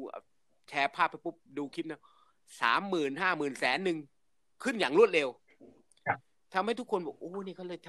[0.70, 2.02] แชร์ภาพไปปุ๊บดูคลิปนะ
[2.62, 3.98] สามหมื่นห้าหมื่นแสนหนึ่ง
[4.64, 5.30] ขึ้นอย่างรวดเร็ว
[6.54, 7.80] ทำให้ทุกคนบอกโอ้นี่เขาเลย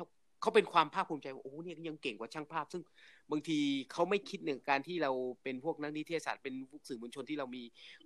[0.40, 2.82] เขาเป็นความภาคภูมิใจว่าโอ้เนี่ยยังเก่งกว่าช่างภาพ ซึ่ง
[3.30, 3.58] บางที
[3.92, 5.10] เขาไม่คิดหนึ่งการที่เรา
[5.42, 7.62] เป็นพวกนักนิเทศศาสตร์เป็นพวกสื่อมวลชนที่เรามี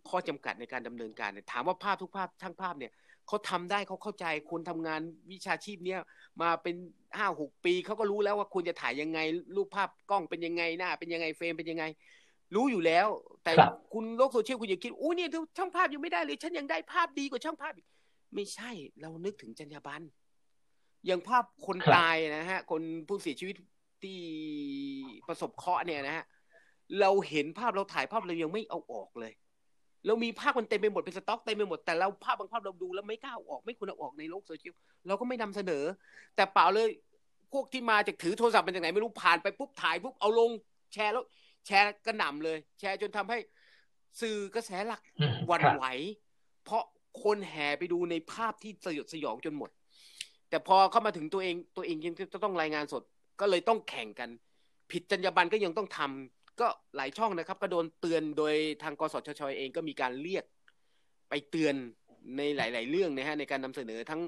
[0.08, 2.92] ข้อจำกัดในการดำเนินการเนี่ยถามว่าภาพทุกภาพช่างภาพเนี่ย
[3.26, 6.00] เขาทำได้เขาเข้าใจคนทำงานวิชาชีพเนี้ย
[6.42, 6.76] มาเป็น
[7.16, 9.18] ห้าหกปีเขาก็รู้แล้วว่าควรจะถ่ายยังไง
[9.56, 11.84] รูปภาพกล้องเป็นยังไงหน้า เป็นยังไง frame เป็นยังไง
[12.54, 13.06] รู้อยู่แล้ว
[13.44, 13.52] แต่
[13.92, 17.72] คุณโลกโซเชียลคุณอย่าคิดโอ้เนี่ยช่างภาพยังไม่ได้เลยฉันยังได้ภาพดีกว่าช่างภาพ
[18.34, 20.04] ไม่ใช่เรานึกถึงจรรยาบรรณ
[21.06, 23.56] อย่างภาพคนตายนะฮะ คนผู้เสียชีวิต
[24.02, 24.18] ที่
[25.28, 26.24] ประสบเคราะห์เนี่ยนะฮะ
[27.00, 29.32] เราเห็นภาพเราถ่ายภาพเรายังไม่เอาออกเลย
[30.06, 34.74] เรามีภาพมันเต็มไปหมดเป็นสต็อกเต็มไปหมดแต่เราภาพบางภาพเราดูแล้วไม่กล้าออกไม่ควรเอาออกในโลกโซเชียล
[35.06, 35.84] เราก็ไม่นำเสนอ
[36.36, 36.88] แต่เปล่าเลย
[37.52, 40.50] พวกที่มาจากถือโทรศัพท์เป็นจากไหนไม่รู้ผ่านไปปุ๊บถ่ายปุ๊บเอาลง
[40.92, 41.24] แชร์แล้ว
[41.66, 43.38] แชร์กระหน่ำเลย แชร์จนทำให้
[44.20, 45.02] สื่อกระแสหลัก
[45.50, 45.84] วันไหว
[46.64, 46.84] เพราะ
[47.22, 49.70] คนแห่ไปดูในภาพที่สยดสยองจนหมด
[50.50, 53.02] แต่พอเข้ามาถึงตัวเองตัวเองยังจะต้องรายงานสด
[53.40, 54.30] ก็เลยต้องแข่งกัน
[54.90, 60.44] ผิดจรรยาบรรณก็ยังต้องทำ ก็หลายช่องนะครับ ก็โดนเตือนโดยทางกสชชเองก็มีการเรียก
[61.28, 61.74] ไปเตือน
[62.36, 64.20] ในหลาย ๆ เรื่องนะฮะในการนำเสนอทั้ง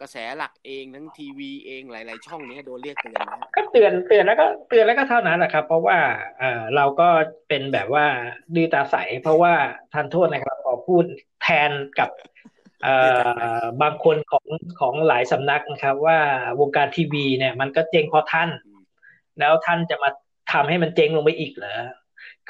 [0.00, 5.98] กระแสหลักเองทั้งทีวีเองหลาย ๆ ช่องนี้โดนเรียกเตือนนะก็เตือนเตือนแล้วก็เตือนแล้วก็เท่านั้นแหละครับ เพราะว่า
[6.38, 7.08] เออเราก็
[7.48, 8.06] เป็นแบบว่า
[8.54, 9.54] ดื้อตาใสเพราะว่า
[9.92, 11.04] ท่านโทษนะครับขอพูด
[11.42, 12.10] แทนกับ
[12.82, 12.94] เอ่
[13.60, 14.46] อบางคนของ
[14.80, 16.18] ของหลายสำนักนะครับ ว่า
[16.60, 18.50] วงการทีวีเนี่ย มันก็เจ๊งเพราะท่าน
[19.38, 20.10] แล้วท่านจะมา
[20.52, 21.80] ทำให้มันเจ๊งลงไปอีกเหรอ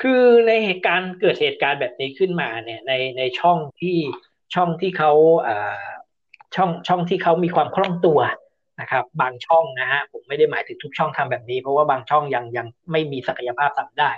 [0.01, 3.97] คือในเหตุการณ์เกิดเหตุการณ์แบบนี้ขึ้นมาเนี่ยในในช่องที่
[4.55, 5.13] ช่องที่เขา
[6.57, 8.21] ช่องช่องที่เขามีความคล่องตัว
[8.81, 14.11] นะครับ บางช่องนะฮะผมไม่ได้หมายถึงทุกช่องทำแบบนี้ เพราะว่าบางช่องยังยังไม่มีศักยภาพทำได้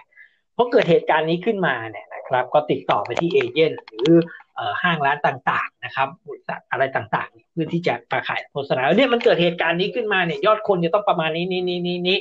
[0.55, 4.11] เพราะเกิดเหตุการณ์นี้ขึ้นมาเนี่ยนะครับ ก็ติดต่อไปที่เอเจนต์หรือ
[4.83, 12.19] ห้างร้านต่างๆนะครับบริษัทอะไรต่างๆ เพื่อที่จะมาขายโฆษณาเนี่ยมันเกิดเหตุการณ์นี้ขึ้นมาเนี่ยยอดคนจะต้องประมาณนี้นี้นี้นี้นี้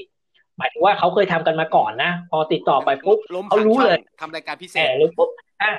[0.58, 5.30] หมายถึงว่าเขาเคยทำกันมาก่อนนะ พอติดต่อไปปุ๊บเขารู้เลยทำรายการพิเศษหรือปุ๊บ
[5.62, 5.72] อะ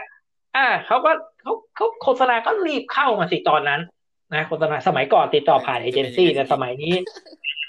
[0.56, 3.80] อ่าเขาก็เขาเขาโฆษณาก็รีบเข้ามาสิตอนนั้น
[4.34, 6.94] นะโฆษณาสมัยก่อนติดต่อผ่านเอเจนซี่แต่สมัยนี้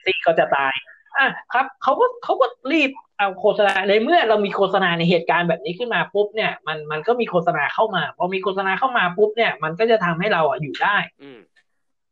[0.06, 0.74] ซี่ก็จะตาย
[1.18, 10.98] อะครับเขาก็เขาก็รีบเอาโฆษณาในเมื่อเรามีโฆษณาในเหตุการณ์แบบนี้ขึ้นมาปุ๊บเนี่ยมันมันก็มีโฆษณาเข้ามา พอมีโฆษณาเข้ามาปุ๊บเนี่ย มันก็จะทำให้เราอะอยู่ได้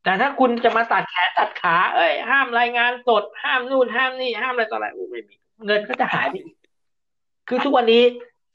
[0.03, 5.35] แต่ถ้าคุณจะมาตัดแขนตัดขา เอ้ย ห้ามรายงานสด ห้ามนู่นห้ามนี่ ห้ามอะไรต่ออะไรโอ้ไม่มี
[5.65, 6.35] เงินก็จะหายไป
[7.47, 8.03] คือทุกวันนี้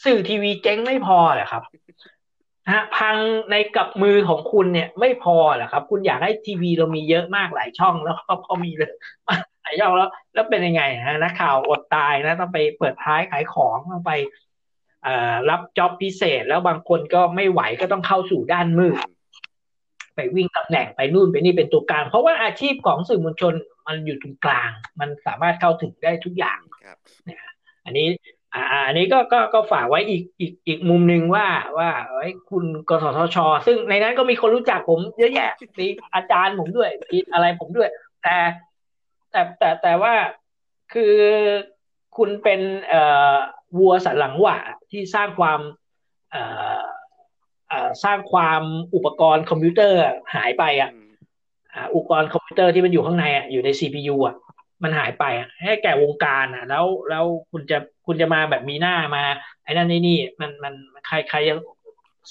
[0.05, 1.63] สื่อทีวีเจ๊งไม่พอเหรอครับ
[2.73, 3.17] ฮะพัง
[3.51, 8.93] ในกับมือของคุณเนี่ยไม่พอเหรอครับ คุณอยากให้ทีวีเรามีเยอะมากหลายช่องแล้วก็พอมีเลย
[9.63, 14.13] หลายช่องแล้ว แล้วเป็นยังไงฮะนักข่าวอดตายนะต้องไปเปิดท้ายขายของต้องไป
[15.51, 18.97] รับจ็อบพิเศษแล้วบางคนก็ไม่ไหวก็ต้องเข้าสู่ด้านมืด
[20.19, 23.55] ไปวิ่งตำแหน่งไปนู่นไปนี่เป็นตัวกลาง เพราะว่าอาชีพของสื่อมวลชน
[23.87, 26.59] มันอยู่ตรงกลาง มันสามารถเข้าถึงได้ทุกอย่าง
[27.25, 27.43] เนี่ย
[27.85, 28.07] อันนี้
[28.55, 31.47] อ่าอันนี้ก็ก็ก็ฝากไว้อีกอีกอีกมุมหนึ่งว่า
[31.79, 37.89] ว่าไอ้คุณกสทช ซึ่งในนั้นก็มีคนรู้จักผมเยอะแยะมีอาจารย์ผมด้วยมีอะไรผมด้วย
[38.23, 38.37] แต่
[39.31, 40.15] แต่แต่แต่ว่า
[40.95, 41.15] คือ
[42.17, 43.03] คุณเป็นเอ่
[43.33, 43.35] อ
[43.79, 44.57] วัวสันหลังหวะ
[44.91, 45.61] ที่สร้างความ
[46.31, 46.43] เอ่
[46.81, 46.83] อ
[48.05, 48.63] สร้างความ
[48.95, 50.01] อุปกรณ์คอมพิวเตอร์
[50.35, 50.91] หายไปอะ
[51.95, 54.37] อุปกรณ์คอมพิวเตอร์ที่มันอยู่ข้างในอะอยู่ใน CPU อะ
[54.83, 59.23] มันหายไปอะให้แก่วงการอะ แล้วแล้วคุณจะคุณจะมาแบบมีหน้ามา
[59.65, 60.75] ไอ้นั่นนี่นี่มันมัน
[61.07, 61.59] ใครใครยัง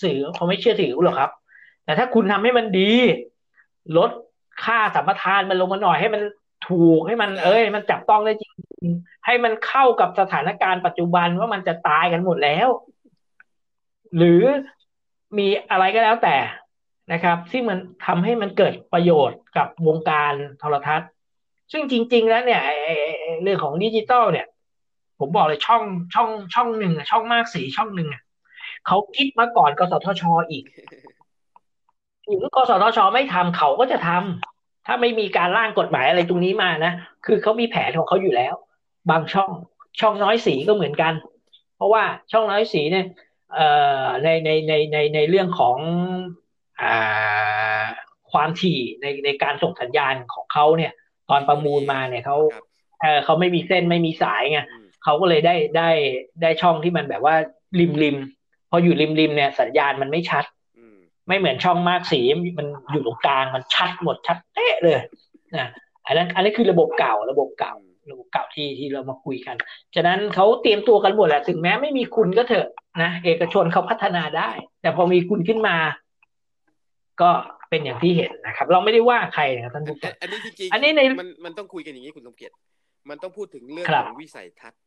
[0.01, 1.31] สื่อเขาไม่เชื่อถือหรอกครับ
[1.86, 2.91] แต่ถ้าคุณทำให้มันดี
[3.97, 4.12] ลด
[4.63, 6.21] ค่าสัมปทานมันลงมาหน่อยให้มัน
[6.69, 8.53] ถูกให้มันเอ้ย มันจับต้องได้จริง
[9.25, 12.69] ให้มันเข้ากับสถานการณ์ปัจจุบันว่ามันจะตายกันหมดแล้ว
[14.17, 14.43] หรือ
[15.37, 16.35] มีอะไรก็แล้วแต่
[17.11, 21.09] นะครับ ที่มันทำให้มันเกิดประโยชน์กับวงการโทรทัศน์
[21.71, 22.61] ซึ่งจริง ๆ แล้วเนี่ย
[23.43, 24.47] เรื่องของดิจิตอลเนี่ย
[25.19, 28.09] ผมบอกเลยช่องช่องช่องหนึ่งช่องมากสีช่องหนึ่ง
[28.87, 30.63] เขาคิดมาก่อนกสทชอีก
[32.25, 36.93] หรือกสทชไม่ทำเขาก็จะทำถ้าไม่มีการร่างกฎหมายอะไรตรงนี้มานะ
[37.25, 38.53] คือเขามีแผนของเขาอยู่แล้ว
[39.09, 39.49] บางช่อง
[39.99, 41.13] ช่องน้อยสีก็เหมือนกัน
[41.75, 43.05] เพราะว่าช่องน้อยสีเนี่ย
[44.23, 45.77] ในในในในในเรื่องของ
[46.81, 46.83] อ
[48.31, 50.91] ความถี่ในในการส่งสัญญาณของเขาเนี่ย
[51.29, 52.38] ตอนประมูลมาเนี่ยเขา
[53.01, 54.60] เออเขาไม่มีเส้นไม่มีสายไง
[55.03, 55.89] เขาก็เลยได้ได้
[56.41, 57.36] ได้ช่องที่มันแบบว่า
[57.79, 58.17] ริมริม
[58.69, 60.45] พออยู่ริมริมเนี่ยสัญญาณมันไม่ชัด
[61.27, 62.21] ไม่เหมือนช่องมากสี
[62.57, 64.99] มันอยู่ตรงกลางมันชัดหมดชัดเป๊ะเลย
[65.57, 65.67] นะ
[66.05, 67.73] อันนั้นอันนี้คือระบบเก่าระบบเก่า
[68.12, 69.56] ระบบเก่าที่ที่เรามาคุยกัน
[69.96, 72.67] ฉะนั้นเขาเตรียมตัวกันหมดแหละถึงแม้ไม่มีคุณก็เถอะ
[73.02, 74.50] นะเอกชนเขาพัฒนาได้
[74.82, 75.78] แต่พอมีคุณขึ้นมา
[77.22, 77.30] ก็
[77.70, 82.54] เป็นอย่างที่เห็นนะครับ เราไม่ได้ว่าใครนะท่านผู้ชมอันนี้จริงๆอันนี้ในมันมันต้องคุยกันอย่างนี้คุณสมเกียรติ
[83.10, 84.82] มันต้องพูดถึงเรื่องของวิสัยทัศน์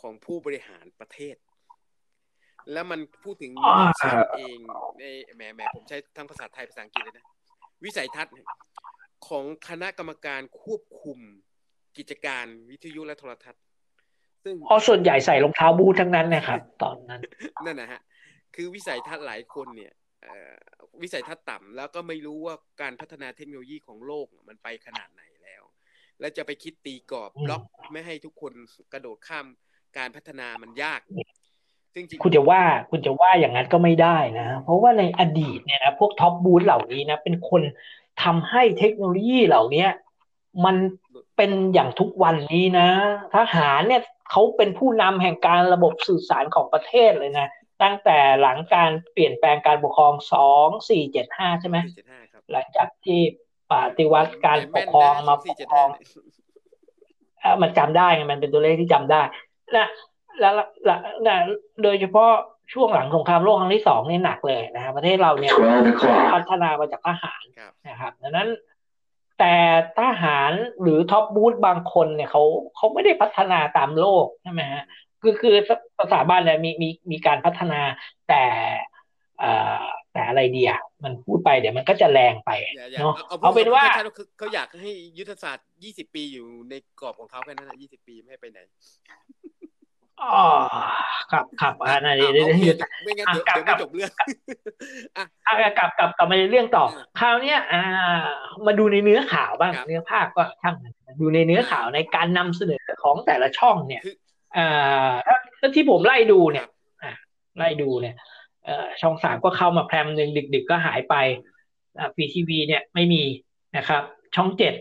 [0.00, 1.36] ของผู้บริหารประเทศ
[2.72, 3.52] แล้วมันพูดถึง
[4.36, 4.58] เอง
[5.00, 5.04] ใน
[5.36, 7.26] แหมแหมผมใช้ทั้งภาษาไทยภาษาอังกฤษเลยนะ
[7.84, 8.32] วิสัยทัศน์
[9.28, 11.18] ของคณะกรรมการควบคุม
[11.98, 13.62] กิจการวิทยุและโทรทัศน์
[14.44, 17.20] ซึ่งพอส่วนใหญ่ใส่รองเท้าบูททั้งนั้นนะครับ ตอนนั้น
[17.64, 18.00] นั่นนะฮะ
[18.54, 19.92] คือวิสัยทัศน์หลายคนเนี่ย
[21.02, 25.62] วิสัยทัศน์ต่ำแล้วก็ไม่รู้ว่าการพัฒนาเทคโนโลยีของโลกมันไปขนาดไหนแล้ว
[26.20, 28.52] แล้วจะไปคิดตีกรอบบล็อกไม่ให้ทุกคน
[28.92, 29.46] กระโดดข้าม
[29.98, 31.00] การพัฒนามันยาก
[31.94, 37.62] ซึ่งคุณจะว่าคุณจะว่าอย่างนั้นก็ไม่ได้นะ เพราะว่าในอดีตเนี่ยนะพวกท็อปบูธเหล่านี้นะ เป็นคน
[38.22, 39.86] ทำให้เทคโนโลยีเหล่านี้
[40.64, 40.76] มัน
[41.36, 42.88] เป็นอย่างทุกวันนี้นะ
[43.34, 47.48] ทหารเนี่ยเขาเป็นผู้นำแห่งการระบบสื่อสารของประเทศเลยนะ
[47.82, 51.78] ตั้งแต่หลังการเปลี่ยนแปลงการปกครองสองสี่เจ็ดห้าใช่ไหม
[52.52, 53.20] หลังจากที่
[53.70, 55.88] ปฏิวัติการปกครองมาปกครอง
[57.62, 59.22] มันจำได้ไงมันเป็นตัวเลขที่จำได้
[59.76, 59.86] นะ
[60.40, 60.54] แล้ว
[61.26, 61.36] นะ
[61.82, 62.30] โดยเฉพาะ
[62.72, 65.52] ช่วงหลังสงครามโลกครั้งที่สองนี่หนักเลยนะประเทศเราเนี่ย
[66.34, 67.42] พัฒนามาจากทหาร
[67.88, 68.48] นะครับดังนั้น
[69.38, 69.54] แต่
[69.98, 72.42] ทหารหรือท็อปบูธบางคนเนี่ยเขา
[72.76, 74.82] เขาไม่ได้พัฒนาตามโลกใช่ไหมฮะ
[75.22, 75.54] คือคือ
[75.98, 77.80] ภาษาบ้านเนี่ยมีมีมีการพัฒนา
[78.28, 78.44] แต่
[80.12, 80.72] แต่อะไรเดีย
[81.04, 82.50] มันพูดไปเดี๋ยวมันก็จะแรงไป
[83.00, 83.84] เนาะเอาเป็นว่า
[84.38, 88.58] เขาอยากให้ยุทธศาสตร์ยี่สิบปีอยู่ในกรอบของเขาแค่นั้นนะยี่สิบปีไม่ให้ไปไหน
[90.22, 90.46] อ๋อ
[91.32, 92.76] ครับครับอ่านั่นเดี๋ยวไม่งั้นเดี๋ยว
[93.64, 94.26] ไม่จบเรื่องอะ
[95.78, 96.84] กลับกลับกลับมาในเรื่องต่อ
[97.20, 97.82] คราวเนี้ยอ่า
[98.66, 100.74] มาดูในเนื้อข่าวบ้างเนื้อภาคก็ช่าง
[101.20, 104.02] ดูในเนื้อข่าวในการนำเสนอของแต่ละช่องเนี่ย
[104.56, 105.12] อ่า
[105.60, 106.66] ถ้าที่ผมไล่ดูเนี่ย
[107.02, 107.12] อ่า
[107.58, 108.14] ไล่ดูเนี่ย
[108.64, 111.14] เอ่อช่องสามก็เข้ามาแพรมหนึ่งดึก ๆ ก็หายไป
[111.98, 113.22] อ่าฟีทีวีเนี่ยไม่มี
[113.76, 114.02] นะครับ
[114.36, 114.74] ช่องเจ็ด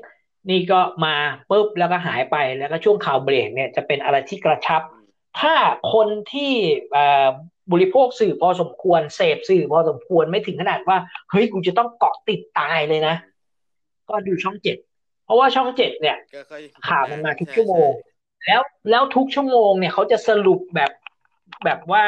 [0.50, 1.16] นี่ก็มา
[1.50, 4.82] ปุ๊บแล้วก็หายไปแล้วก็ช่วงข่าวเบรกเนี่ยจะเป็นอะไรที่กระชับ
[5.40, 5.54] ถ้า
[5.94, 6.52] คนที่
[7.72, 10.98] บริโภคสื่อพอสมควรเสพสื่อพอสมควรไม่ถึงขนาดว่า
[11.32, 13.16] เฮ้ยกูจะต้องเกาะติดตายเลยนะ
[14.10, 14.78] ก็ดูช่องเจ็ด
[15.26, 16.18] เพราะว่าช่องเจ็ดเนี่ย
[16.88, 17.92] ข่าวมันมาทุกชั่วโมง
[18.46, 20.92] แล้วแล้วทุกชั่วโมงเนี่ยเขาจะสรุปแบบ
[21.66, 22.06] แบบว่า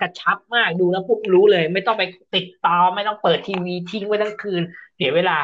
[0.00, 4.62] กระชับมากดูแล้วปุ๊บรู้เลย ไม่ต้องไปติดต่อไม่ต้องเปิดทีวีทิ้งไว้ทั้งคืน
[4.96, 5.38] เสียเวลา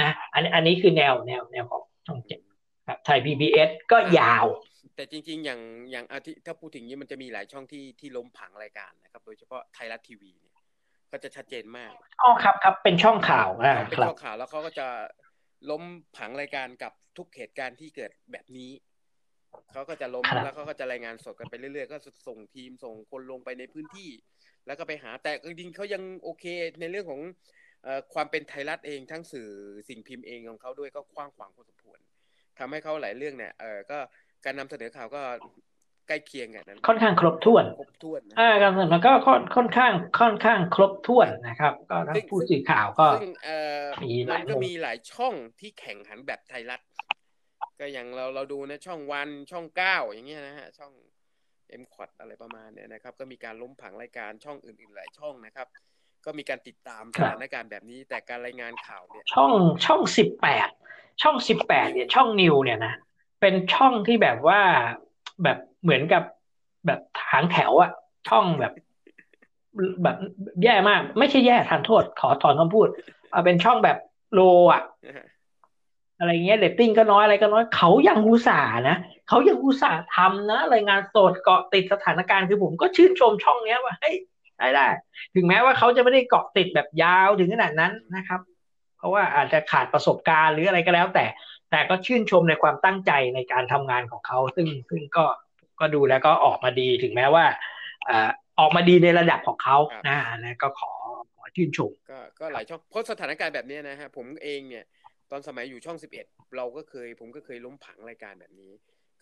[0.00, 2.40] นะ อันนี้อันนี้คือแนวแนวแนวของช่องเจ็ด
[2.88, 4.44] ครับไทยพีบีเอสก็ยาว
[4.96, 10.54] แต่จริง ๆ อย่างอย่างอาทิถ้าพูดถึงนี้มันจะมีหลายช่องที่ที่ล้มผังรายการนะครับ โดยเฉพาะไทยรัฐทีวีเนี่ย
[11.12, 14.86] ก็จะชัดเจนมากอ๋อครับครับเป็นช่องข่าวอ่าเป็นช่องข่าวแล้วเขาก็จะ
[15.70, 15.82] ล้ม
[16.16, 18.70] ผังรายการกับทุกเหตุการณ์ที่เกิดแบบนี้
[19.72, 21.96] เขาก็จะล้มแล้วเขาก็จะรายงานสดกันไปเรื่อยๆ ก็
[22.28, 24.10] ส่งทีมส่งคนลงไปในพื้นที่
[24.66, 26.44] แล้วก็ไปหาแต่จริงๆเขายังโอเค
[26.80, 27.20] ในเรื่องของ
[28.14, 29.48] ความเป็นไทยรัฐเองทั้งสื่อ
[29.88, 31.98] สิ่งพิมพ์เองของเขาด้วยก็กว้างขวางพอสมควร
[32.58, 33.98] ทำให้เขาหลายเรื่องเนี่ยเออก็
[34.46, 35.22] การนำเสนอข่าวก็
[36.08, 39.12] ใกล้เคียงกันนั้นค่อนข้างครบถ้วนครบถ้วนอ่าการเสนอก็
[39.56, 43.06] ค่อนข้างค่อนข้างครบถ้วนนะครับ ก็ทั้งผู้สื่อข่าวก็
[44.04, 46.80] มีหลายก็มีหลายช่องที่แข่งขันแบบไทยรัฐ
[47.80, 50.92] ก็อย่างเราเราดูนะช่องวันช่องเก้าอย่างเงี้ยนะฮะช่อง
[51.68, 55.66] เอ็มคอดอะไรประมาณเนี้ยนะครับ ก็มีการล้มผังรายการช่องอื่นๆหลายช่องนะครับ
[56.24, 59.52] ก็มีการติดตามสถานการณ์แบบนี้แต่การรายงานข่าวเนี่ยช่อง
[59.86, 60.68] ช่องสิบแปด
[61.22, 62.94] ช่องสิบแปดเนี่ยช่องนิวเนี่ยนะ
[63.40, 64.60] เป็นช่องที่แบบว่า
[65.42, 66.22] แบบเหมือนกับ
[66.86, 67.90] แบบทางแถวอะ
[68.28, 68.72] ช่องแบบ
[70.02, 70.16] แบบ
[70.62, 72.88] แย่มาก ไม่ใช่แย่ทานโทษ ขอถอนคำพูด
[73.30, 73.98] เอาเป็นช่องแบบ
[74.34, 74.40] โล
[74.72, 74.82] อะ
[76.18, 78.96] อะไรเงี้ยเรตติ้งก็น้อยอะไรก็น้อยเขายังอุตส่าห์นะ
[79.28, 84.16] เขายังอุตส่าห์ทำนะรายงานสดเกาะติดสถานการณ์คือผมก็ชื่นชมช่องเนี้ยว่าเฮ้ย
[84.58, 84.86] ได้ได้
[85.34, 88.40] ถึงแม้ว่าเขาจะไม่ได้เกาะติดแบบยาวถึงขนาดนั้นนะครับ
[88.98, 91.24] เพราะว่าอาจจะขาดประสบการณ์หรืออะไรก็แล้วแต่
[91.70, 95.24] แต่ก็ชื่นชมในความตั้งใจในการทำงานของเขา ซึ่งซึ่งก็
[95.80, 97.44] ก็ดูแล้วก็ออกมาดีถึงแม้ว่า
[98.58, 99.76] ออกมาดีในระดับของเขา
[100.08, 100.92] นะนะก็ขอ
[101.36, 104.84] ขอชื่นชมก็ก็หลายช่องเพราะสถานการณ์แบบนี้นะฮะผมเองเนี่ย
[105.30, 106.26] ตอนสมัยอยู่ช่องสิบเอ็ด
[106.56, 108.72] เราก็เคย ผมก็เคยล้มผังรายการแบบนี้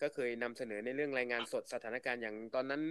[0.01, 2.81] ก็เคยนำเสนอในเรื่องรายงานสดสถานการณ์อย่างตอนนั้น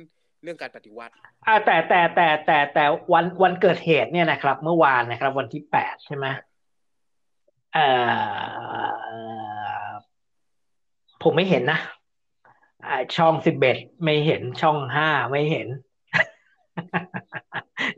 [0.42, 1.14] เรื่องการปฏิวัติ
[1.46, 6.40] อ่าแต่แต่แต่แต่แต่วันวันเกิดเหตุเนี่ยนะครับ เมื่อวานนะครับ วันที่แปดใช่ไหมเอ่อ
[11.22, 11.80] ผมไม่เห็นนะ
[13.16, 15.68] ช่องสิบเอ็ดไม่เห็นช่องห้าไม่เห็น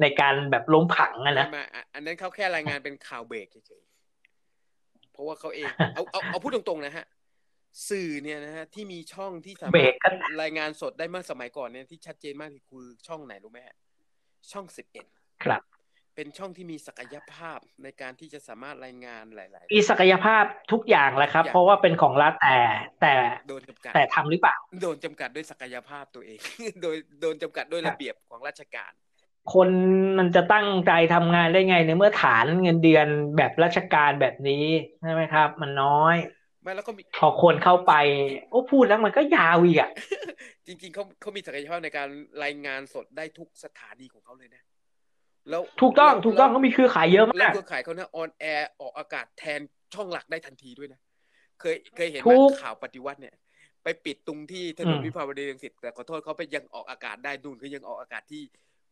[0.01, 1.47] ในการแบบล้มผังนะนะ
[1.95, 3.83] อันนั้นเขาแค่รายงานเป็นข่าวเบรกเฉย
[5.13, 7.07] เพราะว่าเขาเอง เอาเอาเอาพูดตรงๆนะฮะ
[7.91, 9.95] สื่อเนี่ยนะฮะ ที่มีช่องที่สามารถ
[10.43, 13.77] รายงานสดได้เมื่อสมัยก่อนเนี่ยที่ชัดเจนมากที่คือช่องไหนรู้ไหมฮะ
[14.53, 15.07] ช่องสิบเอ็ด
[15.45, 15.63] ครับ
[16.17, 22.59] เป็นช่องที่มีศักยภาพในการที่จะสามารถรายงานหลาย ๆ มีศักยภาพทุกอย่างแหละครับ เพราะว่าเป็นของรัฐแต่
[23.01, 23.15] แต่
[23.49, 26.39] โดนจำกัดแต่ทำหรือเปล่า โดนจำกัดด้วยศักยภาพตัวเอง
[26.83, 28.93] โดยโดนจำกัดด้วยระเบียบของราชการ
[29.55, 29.69] คน
[30.19, 34.67] มันจะตั้งใจทำงานได้ไงในเมื่อฐานเงินเดือนแบบราชการแบบนี้
[35.03, 36.17] ใช่ไหมครับ มันน้อย
[36.63, 37.93] ไม่แล้วก็มีพอคนเข้าไป
[38.51, 39.91] โอ้พูดแล้วมันก็ยาวอีกอะ
[40.67, 42.09] จริง ๆเขาเขามีศักยภาพในการ
[42.45, 44.63] รายงานสดได้ทุกสถานีของเขาเลยนะ
[45.51, 49.61] แล้วถูกต้องถูกต้องเขามีเครือข่ายเยอะมากแล้วเครือข่ายเขาเนี่ย on air ออกอากาศแทน
[49.95, 51.01] ช่องหลักได้ทันทีด้วยนะ
[51.61, 52.33] เคยเคยเห็นไหม
[52.63, 53.35] ข่าวปฏิวัติเนี่ย
[53.85, 58.43] ไปปิดตรงที่ถนนวิภาวดีรังสิตแต่ขอโทษเขาไปยังออกอากาศได้ดูนคือยังออกอากาศที่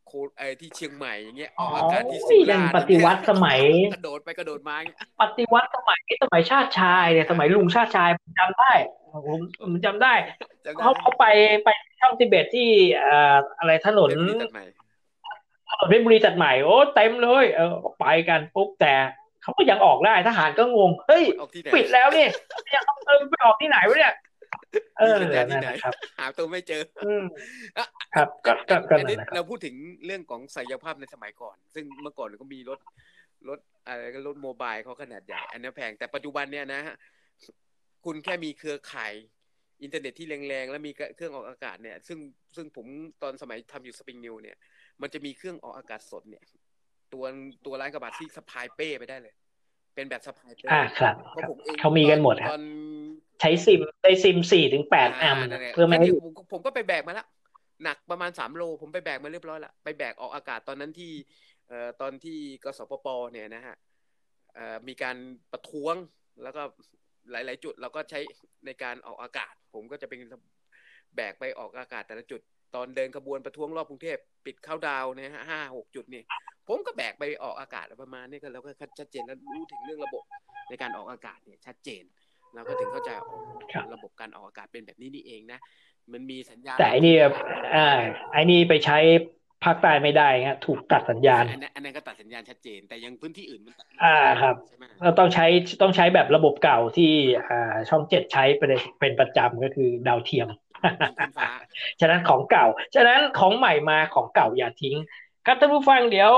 [0.07, 3.59] โคไอที่เชียงใหม่อย่างเงี้ยออกอากาศที่สุราษฎร์ปฏิวัติสมัย
[3.93, 4.77] กระโดดไปกระโดดมา
[5.21, 8.71] ปฏิวัติสมัยสมัยชาติชายเนี่ยสมัยลุงชาติชายผมจำได้
[9.27, 10.13] ผมผมจำได้
[10.81, 11.25] เขาเขาไป
[11.63, 11.69] ไป
[12.01, 14.09] ช่องทิเบตที่เอ่ออะไรถนน
[15.79, 18.93] ถนนเพชรบุรีตัดใหม่โอ้เต็มเลย เออไปกันปุ๊บแต่
[19.43, 21.23] เขาก็ยังออกได้ทหารก็งงเฮ้ย
[21.75, 22.27] ปิดแล้วนี่
[22.75, 24.13] ยังเออไปออกที่ไหนวะเนี่ย
[24.99, 25.15] เออ
[25.51, 25.69] ที่ไหน
[26.19, 26.81] หาตัวไม่เจอ
[28.15, 28.95] ครับก็ก็
[29.35, 32.79] เราพูดถึงเรื่องของศักยภาพในสมัยก่อน ซึ่งเมื่อก่อนก็มีรถ
[33.49, 36.95] รถอะไรก็รถโมบายเขาขนาดใหญ่ อันนี้แพงแต่ปัจจุบันเนี่ยนะฮะ
[38.05, 39.13] คุณแค่มีเครือข่าย
[39.83, 42.19] อินเทอร์เน็ตที่แรงๆ แล้วมีเครื่องออกอากาศเนี่ย ซึ่ง
[42.55, 42.85] ซึ่งผม
[43.21, 44.57] ตอนสมัยทำอยู่ Spring News เนี่ย
[45.01, 46.43] มันจะมีเครื่องออกอากาศสดเนี่ย
[47.13, 47.23] ตัว
[47.65, 49.33] ตัวร้านกระบะที่สะพายเป้ไปได้เลย
[49.95, 52.51] เป็นแบบสะพายเป้อ่าครับเพราะผมเองเขามีกันหมดครับ
[53.41, 56.09] ใช้ซิมใช้ซิมสี่ถึงแปดแอมป์เพื่อไม่ให้
[56.51, 57.27] ผมก็ไปแบกมาแล้ว
[57.83, 61.11] หนักประมาณสามโล ผมไปแบกมาเรียบร้อยละไปแบกออกอากาศตอนนั้นที่
[61.67, 63.75] เอ่อตอนที่กปปสเนี่ยนะฮะ
[64.55, 65.17] เอ่อมีการ
[65.51, 65.95] ประท้วง
[66.43, 66.61] แล้วก็
[67.31, 68.19] หลาย ๆ จุดเราก็ใช้
[68.65, 70.19] ในการออกอากาศ ผมก็จะเป็น
[71.15, 72.41] แบกไปออกอากาศแต่ละจุด
[72.75, 76.23] ตอนเดินขบวนประท้วงรอบกรุงเทพปิดเข้าดาวเนี่ยฮะห้าหกจุดนี่
[76.67, 80.23] ผมก็แบกไปออกอากาศประมาณนี้ก็เราก็ชัดเจนแล้วรู้ถึงเรื่องระบบ
[80.69, 82.03] ในการออกอากาศเนี่ยชัดเจน
[82.55, 83.09] เราก็ถึงเข้าใจ
[83.93, 85.59] ระบบการออกอากาศเป็นแบบนี้นี่เองนะ
[86.13, 87.15] มันมีสัญญาณแต่อันนี้
[87.75, 87.87] อ่า
[88.31, 88.97] ไอ้นี่ไปใช้
[89.63, 95.45] ภาคใต้ไม่ได้ฮะถูกตัดสัญญาณอันนั้นอันนั้นก็ตัดสัญญาณชัดเจน แต่ยังพื้นที่อื่นมันตัดอ่าครับใช่ไหมเราต้องใช้
[95.81, 97.11] ต้องใช้แบบระบบเก่าที่
[97.49, 100.64] อ่าช่องเจ็ดใช้เป็นเป็นประจำก็คือดาวเทียมยิงขึ้นฟ้า
[101.99, 104.97] ฉะนั้นของเก่า ฉะนั้นของใหม่มาของเก่าอย่าทิ้ง
[105.45, 106.33] ครับท่านผู้ฟังเดี๋ยว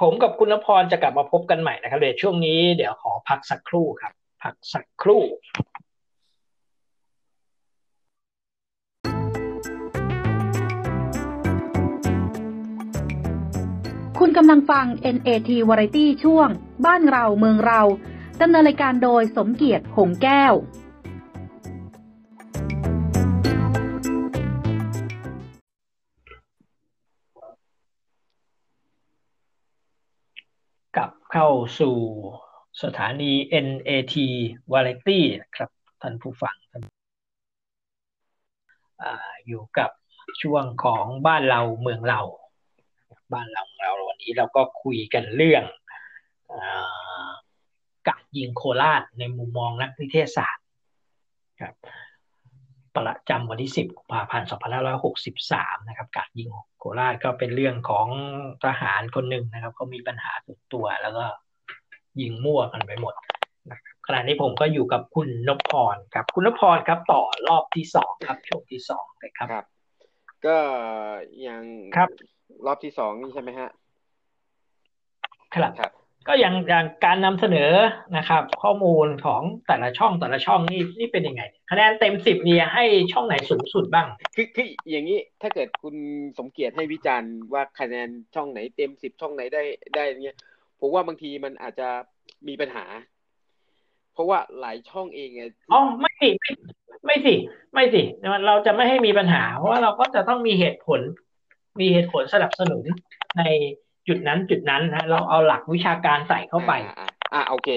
[0.00, 5.22] ผมกับคุณนพรจะกลับมาพบกันใหม่นะครับเดี๋ยวช่วงนี้เดี๋ยวขอพักสักครู่ครับ พักสักครู่
[14.18, 16.48] คุณกำลังฟัง NAT Variety ช่วง
[16.86, 17.80] บ้านเราเมืองเรา
[18.40, 20.54] ดำเนินรายการโดยสมเกียรติหงแก้ว
[31.32, 31.48] เข้า
[31.80, 31.96] สู่
[32.82, 33.32] สถานี
[33.66, 34.14] NAT
[34.72, 35.20] Variety
[35.56, 35.70] ครับ
[36.02, 36.56] ท่านผู้ฟัง
[39.02, 39.04] อ
[39.46, 39.90] อยู่กับ
[40.42, 42.20] ช่วงของบ้านเราเมืองเรา
[43.32, 45.64] บ้านเราเมืองเราวันนี้เราก็คุยกันเรื่อง
[46.52, 46.54] อ
[48.08, 50.66] การยิงโคราชในมุมมองนักนิเทศศาสตร์
[51.60, 51.74] ครับ
[53.00, 54.48] ประจำวันที่ 10กุมภาพันธ์
[55.18, 58.06] 2563 นะครับ การยิงโคราชก็เป็นเรื่องของ
[58.64, 61.24] ทหารคนหนึ่งนะครับเขามีปัญหาส่วนตัว แล้วก็
[62.20, 63.14] ยิงมั่วกันไปหมด
[63.70, 69.66] นะครับขณะนี้ผมก็อยู่กับคุณนพพรครับ คุณนพพรครับ ต่อรอบที่สองครับช่วงที่สองเลยครับครับ
[70.46, 70.58] ก็
[71.46, 71.62] ยัง
[71.96, 72.08] ครับ
[72.66, 73.70] รอบที่สองนี่ใช่ไหมฮะ
[75.54, 75.92] ครับครับ
[76.28, 77.72] ก็อย่างอย่างการนำเสนอ
[78.16, 84.06] นะครับ ข้อมูลของแต่ละช่องแต่ละช่องนี่นี่เป็นยังไง คะแนนเต็มสิบเนี่ยให้ช่องไหนสูงสุดบ้าง
[84.36, 85.94] คือคืออย่างนี้ถ้าเกิดคุณ
[86.38, 89.62] สมเกียรติให้วิจารณ์ว่าคะแนนช่องไหนเต็มสิบช่องไหนได้
[89.94, 90.36] ได้เงี้ย
[90.80, 91.88] ผมว่าบางทีมันอาจจะ
[92.48, 92.84] มีปัญหา
[94.12, 96.52] เพราะว่าหลายช่องเองไงอ๋อไม่สิไม่
[97.06, 97.34] ไม่สิ
[97.74, 98.02] ไม่สิ
[98.46, 101.00] เราจะไม่ให้มีปัญหา เพราะว่าเราก็จะต้องมีเหตุผล
[101.80, 102.84] มีเหตุผลสนับสนุน
[103.38, 103.42] ใน
[104.10, 107.68] จุดนั้นจุดนั้นนะเราเอาหลักวิชาการใส่เข้าไป อ่าอ่าอ่าโอเค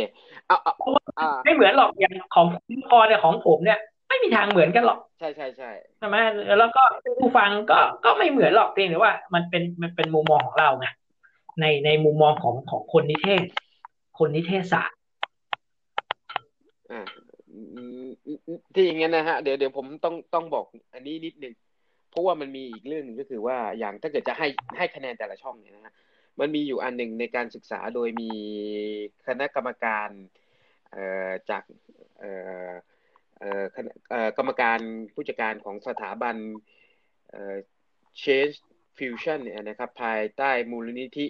[0.47, 0.73] เอาเอา
[1.19, 6.17] อ่าไม่เหมือนหรอกอย่างของคุณพอเนี่ยของผมเนี่ย ไม่มีทางเหมือนกันหรอก ใช่ใช่ใช่ใช่ไหม
[6.59, 6.81] แล้วก็
[7.19, 10.87] ผู้ฟังก็ก็ไม่เหมือนหรอกเพียงแต่ว่า มันเป็นมันเป็นมุมมองของเราไง
[11.61, 13.43] ในในมุมมองของของคนนิเทศ
[14.17, 14.99] คนนิเทศศาสตร์
[16.91, 17.01] อ่า
[17.51, 18.07] อืม
[18.73, 21.53] ที่อย่างงั้นนะฮะเดี๋ยวเดี๋ยวผมต้องต้องบอกอันนี้นิดนึง
[22.13, 25.93] เพราะว่ามันมีอีกเรื่องหนึ่งก็คือว่าอย่างถ้าเกิดจะให้ให้คะแนนแต่ละช่องเนี่ยนะฮะ
[26.39, 28.31] มันมีอยู่อันหนึ่งในการศึกษาโดยมี
[29.27, 30.09] คณะกรรมการ
[31.49, 31.63] จาก
[33.75, 33.91] คณะ
[34.37, 34.79] กรรมการ
[35.13, 36.35] ผู้จัดการของสถาบัน
[38.21, 38.55] Change
[38.97, 41.25] Fusion เนี่ยนะครับภายใต้มูลนิธิ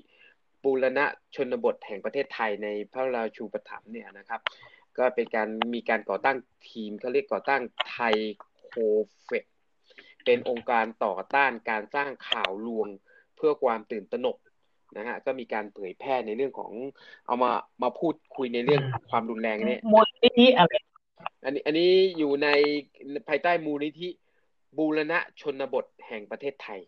[0.63, 4.41] บูรณะชนบทแห่งประเทศไทยในพระราชูปถัมภ์เนี่ยนะครับ
[4.97, 6.37] ก็เป็นการมีการก่อตั้ง
[6.69, 8.15] ทีมเขาเรียกก่อตั้งไทย
[8.65, 8.71] โค
[9.23, 9.45] เฟก
[10.25, 12.87] เป็นองค์การต่อต้านการสร้างข่าวลวง
[13.35, 14.37] เพื่อความตื่นตระหนก
[14.97, 16.71] นะฮะก็มีการเผยแพร่ในเรื่องของ
[17.27, 17.51] เอามา
[17.83, 20.73] มาพูดคุยในเรื่องความรุนแรงเนี่ยมูลนิธิอะไร
[21.45, 22.47] อันนี้อันนี้อยู่ใน
[23.29, 24.09] ภายใต้มูลนิธิ
[24.77, 26.81] บูรณะชนบทแห่งประเทศไทย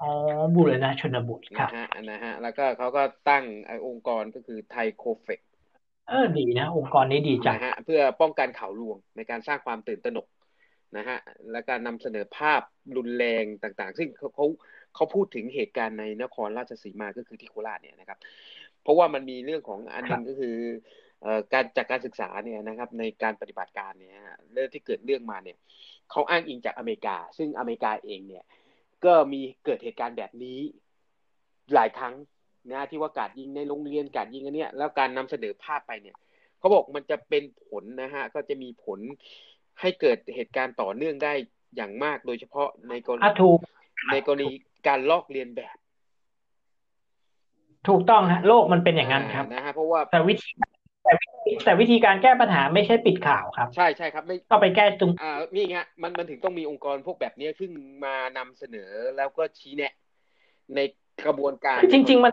[0.00, 0.10] อ๋อ
[0.54, 5.40] บุรณะชนบทครันะบฮะนะฮะแล้วก็เขาก็ตั้งไอ้องค์กรก็คือไทยโคเฟก
[6.08, 10.26] เออดีนะ องค์กรนี้ดีจังนะฮะเพื่อป้องกันข่าวลวงในการสร้างความตื่นตระหนก
[10.96, 11.18] นะฮะ
[11.50, 12.62] และการนำเสนอภาพ
[12.96, 14.46] รุนแรงต่างๆ ซึ่งเขา
[14.94, 18.18] เขาเขาพูดถึงเหตุการณ์ในนครราชสีมาก็คือที่โคราชเนี่ยนะครับ
[18.82, 20.56] เพราะว่ามันมีเรื่องของอันหนึงก็คือ
[21.22, 25.58] เอ่อการจากการศึกษาเนี่ยนะครับในการปฏิบัติการเนี่ยฮะเรื่องที่เกิดเรื่องมาเนี่ย
[26.10, 28.44] เขาอ้างอิงจากอเมริกา ซึ่งอเมริกาเองเนี่ย
[29.04, 30.58] ก็มีเกิดเหตุการณ์แบบนี้
[31.74, 32.14] หลายครั้ง
[32.70, 36.16] นะที่ว่าการยิงในโรงเรียนการยิงอันเนี้ยแล้วการนำเสนอภาพไปเนี่ย
[36.58, 39.00] เขาบอกมันจะเป็นผลนะฮะก็จะมีผล
[39.80, 41.32] ให้เกิดเหตุการณ์ต่อเนื่องได้
[41.76, 43.60] อย่างมากโดยเฉพาะในกรอะณีถูก
[44.12, 44.50] ในกรณี
[44.86, 45.76] การลอกเลียนแบบ
[47.88, 50.50] ถูกต้องฮะ โลกมันเป็นอย่างนั้นครับนะฮะเพราะว่าแต่วิธี
[51.04, 57.70] แต่วิธีแต่วิธีการแก้ปัญหาไม่ใช่ปิดข่าวครับ ใช่ใช่ครับไม่ก็ไปแก้ตรงอ่านี่ไงมันมันถึงต้องมีองค์กรพวกแบบนี้ซึ่ง
[58.04, 59.92] มานำเสนอแล้วก็ชี้แนะ
[60.74, 60.80] ใน
[61.26, 62.32] กระบวนการ จริง ๆ มัน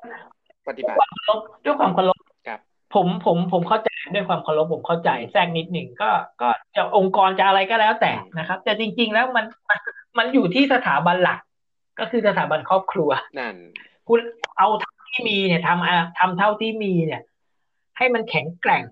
[0.67, 2.17] ปฏิบัติความเคารพด้วยความเคารพ
[2.47, 2.59] ครับ
[2.95, 6.09] ผมผมผมเข้าใจด้วยความเคารพผมเข้าใจแทรกนิดหนึ่งก็
[6.41, 9.79] ก็จะองค์กรจะอะไรก็แล้วแต่นะครับ แต่จริง ๆ แล้วมันมัน
[10.17, 11.39] มันอยู่ที่สถาบันหลัก
[11.99, 13.55] ก็คือสถาบันครอบครัวนั่น
[14.07, 14.19] คุณ
[14.57, 17.21] เอาเท่าที่มีเนี่ยทำอะทำเท่าที่มีเนี่ย
[17.97, 18.83] ให้มันแข็งแกร่ง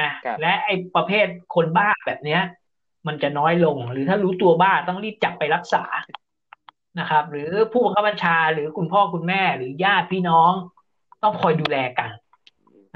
[0.00, 2.40] นะครับและไอ้ประเภทคนบ้าแบบเนี้ย
[3.06, 5.84] มันจะน้อยลง หรือถ้ารู้ตัวบ้าต้องรีบจับไปรักษา
[6.98, 10.52] นะครับ หรือผู้บังคับบัญชาหรือคุณพ่อคุณแม่หรือญาติพี่น้อง
[11.22, 12.10] ต้องคอยดูแลกัน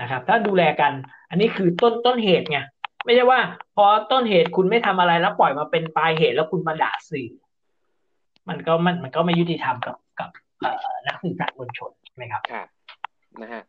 [0.00, 0.92] นะครับ ถ้าดูแลกัน
[1.30, 2.58] อันนี้คือต้นต้นเหตุไง
[3.04, 3.40] ไม่ใช่ว่า
[3.76, 7.28] พอต้นเหตุคุณไม่ทำอะไรแล้วปล่อยมาเป็นปลายเหตุแล้วคุณมาด่าสื่อ
[8.48, 10.30] มันก็มันมันก็ไม่ยุติธรรมกับกับ
[11.06, 12.68] นักสื่อสารมวลชนใช่ไหมครับครับ
[13.42, 13.62] นะฮะ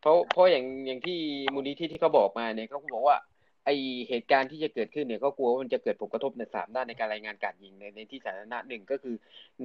[0.00, 1.18] เพราะเพราะอย่างอย่างที่
[1.54, 3.16] มูลนิธิที่เขาบอกมาเนี่ยเขาบอกว่า
[3.64, 3.70] ไอ
[4.08, 9.14] เหตุการณ์ที่จะเกิดขึ้นเนี่ยก็กลัวว่ามันจะเกิดผลกระทบในสามด้านในการรายงานการยิงในในที่สาธารณะหนึ่งก็คือ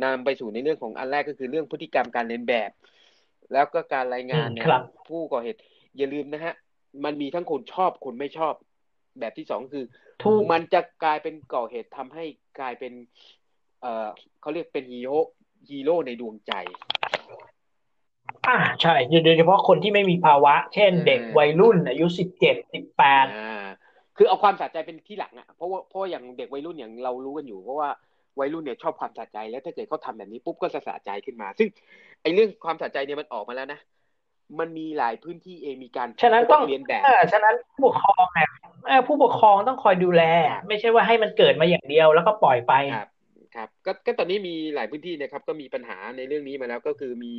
[0.04, 2.72] นำไปสู่ในเรื่องของอันแรกก็คือเรื่องพฤติกรรมการเลียนแบบ
[3.54, 4.68] แล้วก็การรายงานเนี่ย
[5.10, 5.60] ผู้ก่อเหตุ
[5.98, 6.54] อย่าลืมนะฮะ
[7.06, 8.54] มันมีทั้งคนชอบคนไม่ชอบ
[9.20, 9.86] แบบที่สองคือ
[10.52, 12.26] มันจะกลายเป็นก่อเหตุทำให้
[12.60, 12.94] กลายเป็น
[13.82, 14.08] เอ่อ
[14.42, 15.18] เขาเรียกเป็นฮีโร่
[15.70, 16.54] ฮีโร่ในดวงใจ
[18.48, 23.26] อ่าใช่โดยเฉพาะคนที่ไม่มีภาวะ เช่นเด็กวัยรุ่น อายุสิบเจ็ดสิบแปด
[24.18, 27.90] คือเอาความสะใจเป็นที่หลังอะเพราะว่าเพราะอย่างเด็กวัยรุ่นอย่างเรารู้กันอยู่เพราะว่า
[28.40, 31.68] วัยรุ่นเนี่ยชอบความสะใจแล้วถ้าเกิดเขาทาแบบนี้ปุ๊บก็จะสะใจขึ้นมา ซึ่ง
[32.22, 33.80] ไอ้เรื่องความสะใจเนี่ยมันออกมาแล้วนะ
[34.60, 37.02] มันมีหลายพื้นที่เองมีการฉะนั้นต้องเรียนแบบ
[37.34, 38.52] ฉะนั้นผู้ปกครองเนี่ย
[39.08, 40.24] ผู้ปกครองต้องคอยดูแล
[40.68, 42.74] ไม่ใช่ว่าให้มันเกิดมาอย่างเดียวแล้วก็ปล่อยไป
[43.58, 47.34] ครับครับก็ก็ตอนนี้มีหลายพื้นที่นะครับ ก็มีปัญหาในเรื่องนี้มาแล้วก็คือมี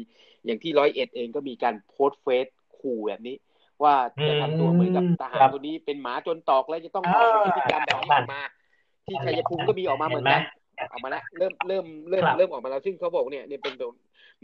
[0.47, 2.47] อย่างที่ร้อยเอ็ดเองก็มีการโพสเฟซ
[2.79, 3.37] ขู่แบบนี้
[3.83, 3.95] ว่า
[4.29, 8.41] จะทำตัวเหมือนกับทหารคนนี้เป็นหมาจนตอกแล้วจะต้องออกพฤติกรรมแบบนี้ออกมา
[9.07, 10.43] ที่ชัยภูมิก็มีออกมาเหมือนกัน
[10.93, 13.75] ออกมาแล้วเริ่มเริ่มเริ่มเริ่มออกมาแล้วซึ่งเขาบอกเนี่ยเนี่ยเป็น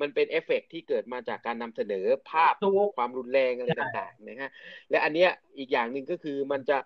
[0.00, 2.54] มันเป็นเอฟเฟกที่เกิดมาจากการนำเสนอภาพ
[2.96, 4.50] ความรุนแรงอะไรต่างๆนะฮะ
[4.90, 6.78] และอันเนี้ยอีกอย่างหนึ่งก็คือมันจะ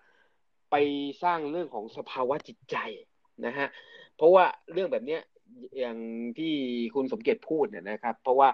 [0.71, 0.75] ไป
[1.23, 2.77] สร้างเรื่องของสภาวะจิตใจ
[3.45, 3.67] นะฮะ
[4.19, 5.21] เพราะว่าเรื่องแบบเนี้ย
[5.79, 5.97] อย่าง
[6.37, 6.53] ที่
[6.95, 8.49] คุณสมเกตพูดเนี่ยนะครับ เพราะว่า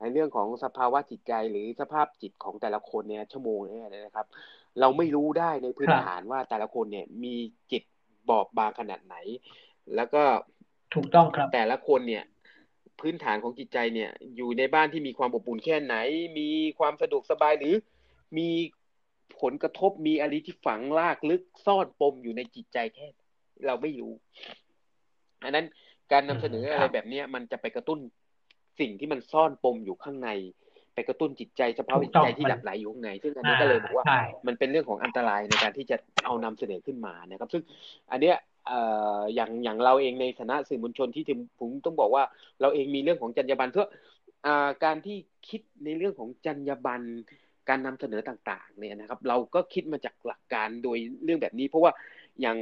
[0.00, 4.26] ในเรื่องของสภาวะจิตใจหรือสภาพจิตของแต่ละคนเนี่ยชั่วโมงเนี่ยนะครับ
[4.80, 7.34] เราไม่รู้ได้ในพื้นฐานว่าแต่ละคนเนี่ยมี
[7.72, 7.82] จิต
[8.28, 9.16] บอบบางขนาดไหน
[9.96, 10.22] แล้วก็
[10.94, 12.24] ถูกต้องครับแต่ละคนเนี่ย
[13.00, 15.96] พื้นฐานของจิตใจเนี่ย อยู่ในบ้านที่มีความอบอุ่นแค่ไหน
[16.38, 16.48] มี
[16.78, 17.74] ความสะดวกสบายหรือ
[18.38, 18.48] มี
[19.40, 23.06] ผลกระทบมีอะไรที่ฝังลากลึกซ่อนปมอยู่ในจิตใจแค่
[23.66, 24.12] เราไม่รู้
[25.44, 25.66] อันนั้น
[26.12, 27.98] การนำเสนออะไรแบบนี้มันจะไปกระตุ้น
[28.80, 30.30] สิ่งที่มันซ่อนปมอยู่ข้างใน
[30.94, 34.04] ไปกระตุ้นจิตใจเฉพาะจิตใจที่หลับไหลอยู่ข้างใน ซึ่งอันนี้ก็เลยบอกว่า
[34.46, 37.62] มันเป็นเรื่องของอันตรายในการที่จะเอานำเสนอขึ้นมานะครับ ซึ่ง
[38.10, 38.36] อันเนี้ย
[38.66, 38.80] เอ่
[39.18, 41.24] ออย่างอย่างเราเองในฐานะสื่อมวลชนที่
[41.58, 42.24] ผมต้องบอกว่า
[42.60, 43.86] เราเองมีเรื่องของจรรยาบรรณเพื่อ
[44.46, 45.16] อ่าการที่
[45.48, 47.04] คิดในเรื่องของจรรยาบรรณ
[47.68, 51.92] การนำเสนอต่าง ๆ เนี่ยนะครับ เราก็คิดมาจากหลักการโดยเรื่องแบบนี้ เพราะว่า
[52.40, 52.58] อย่าง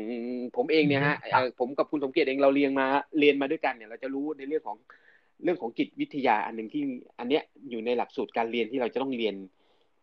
[0.57, 1.17] ผมเองเนี่ยฮะ
[1.59, 2.87] ผมกับคุณสมเกียรติเองเราเรียนมา
[3.21, 4.77] เรียนมาด้วยกันเนี่ยเราจะรู้ในเรื่องของ
[5.45, 6.83] เรื่องของจิตวิทยาอันหนึ่งที่
[7.19, 9.35] อันเนี้ยอยู่ในหลักสูตรการเรียนที่เราจะต้องเรียน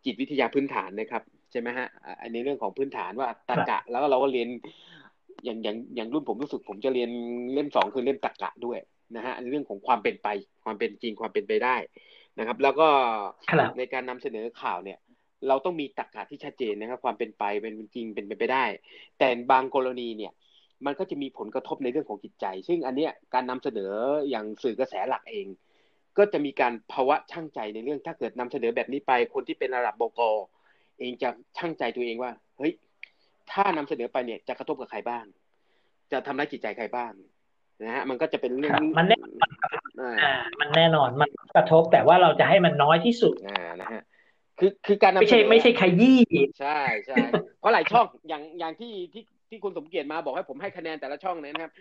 [0.05, 1.87] จิตวิทยาพื้นฐานนะครับใช่ไหมฮะ
[2.21, 4.49] อันนี้เรื่องของพื้นฐานว่าตรรกะ แล้วเราก็เรียน
[5.45, 7.09] อย่างอย่างอย่างรุ่นผมรู้สึกผมจะเรียน
[7.53, 8.79] เล่มสองคือเล่มตรรกะด้วย
[9.15, 10.27] นะฮะเรื่องของความเป็นไป
[10.63, 11.75] ความเป็นจริงความเป็นไปได้
[12.39, 12.87] นะครับ แล้วก็
[13.77, 14.99] ในการนำเสนอข่าวเนี่ย
[15.47, 18.65] เราต้องมีตรรกะที่ชัดเจนนะครับ ความเป็นไปเป็นจริงเป็นไปได้
[19.19, 20.31] แต่บางกรณีเนี่ย
[20.85, 23.91] มันก็จะมีผลกระทบในเรื่องของจิตใจ ซึ่งอันเนี้ยการนำเสนอ
[24.29, 25.47] อย่างสื่อกระแสหลักเอง
[26.17, 30.21] ก็จะมีการภาวะช่างใจในเรื่อง ถ้าเกิดนำเสนอแบบนี้ไป คนที่เป็นระดับบก
[30.99, 32.73] เองจะช่างใจตัวเองว่า เฮ้ย
[33.51, 35.25] ถ้านำเสนอไปเนี่ยจะกระทบกับใครบ้าง
[36.11, 37.11] จะทำร้ายจิตใจใครบ้าง
[37.83, 39.17] นะฮะมันก็จะเป็นเรื่องมันแน่
[40.01, 44.01] อ่ามันแน่นอนมันกระทบแต่ว่าเราจะให้มันน้อยที่สุดอ่านะฮะ
[44.59, 46.19] คือคือการไม่ใช่ไม่ใช่ขยี้
[46.59, 47.17] ใช่ใช่
[47.59, 51.71] เพราะหลายช่องอย่างอย่างที่ที่ที่คุณสมเกียรติมาบอกให้ผมให้คะแนนแต่ละช่องนะครับ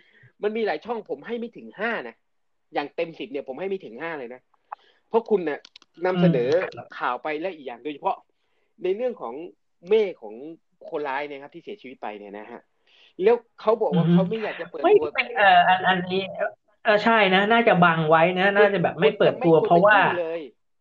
[0.43, 2.15] มันมีหลายช่องผมให้ไม่ถึงห้านะ
[2.73, 4.41] อย่างเต็มสิบเนี่ยผมให้ไม่ถึงห้าเลยนะ
[5.09, 5.59] เพราะคุณเนี่ย
[6.05, 6.49] นำเสนอ
[6.97, 8.15] ข่าวไปและอีกอย่างโดยเฉพาะ
[8.83, 9.33] ในเรื่องของ
[9.87, 10.33] เม่ของ
[10.89, 12.61] คนร้ายเนี่ยครับ ที่เสียชีวิตไปเนี่ยนะฮะ
[13.23, 15.07] แล้วเขาบอกว่าเขาไม่อยากจะเปิดตัว
[15.37, 15.57] เออ
[15.87, 16.21] อันนี้
[16.85, 19.97] เออใช่นะ น่าจะบังไว้นะ น่าจะแบบไม่เปิดตัวเพราะว่า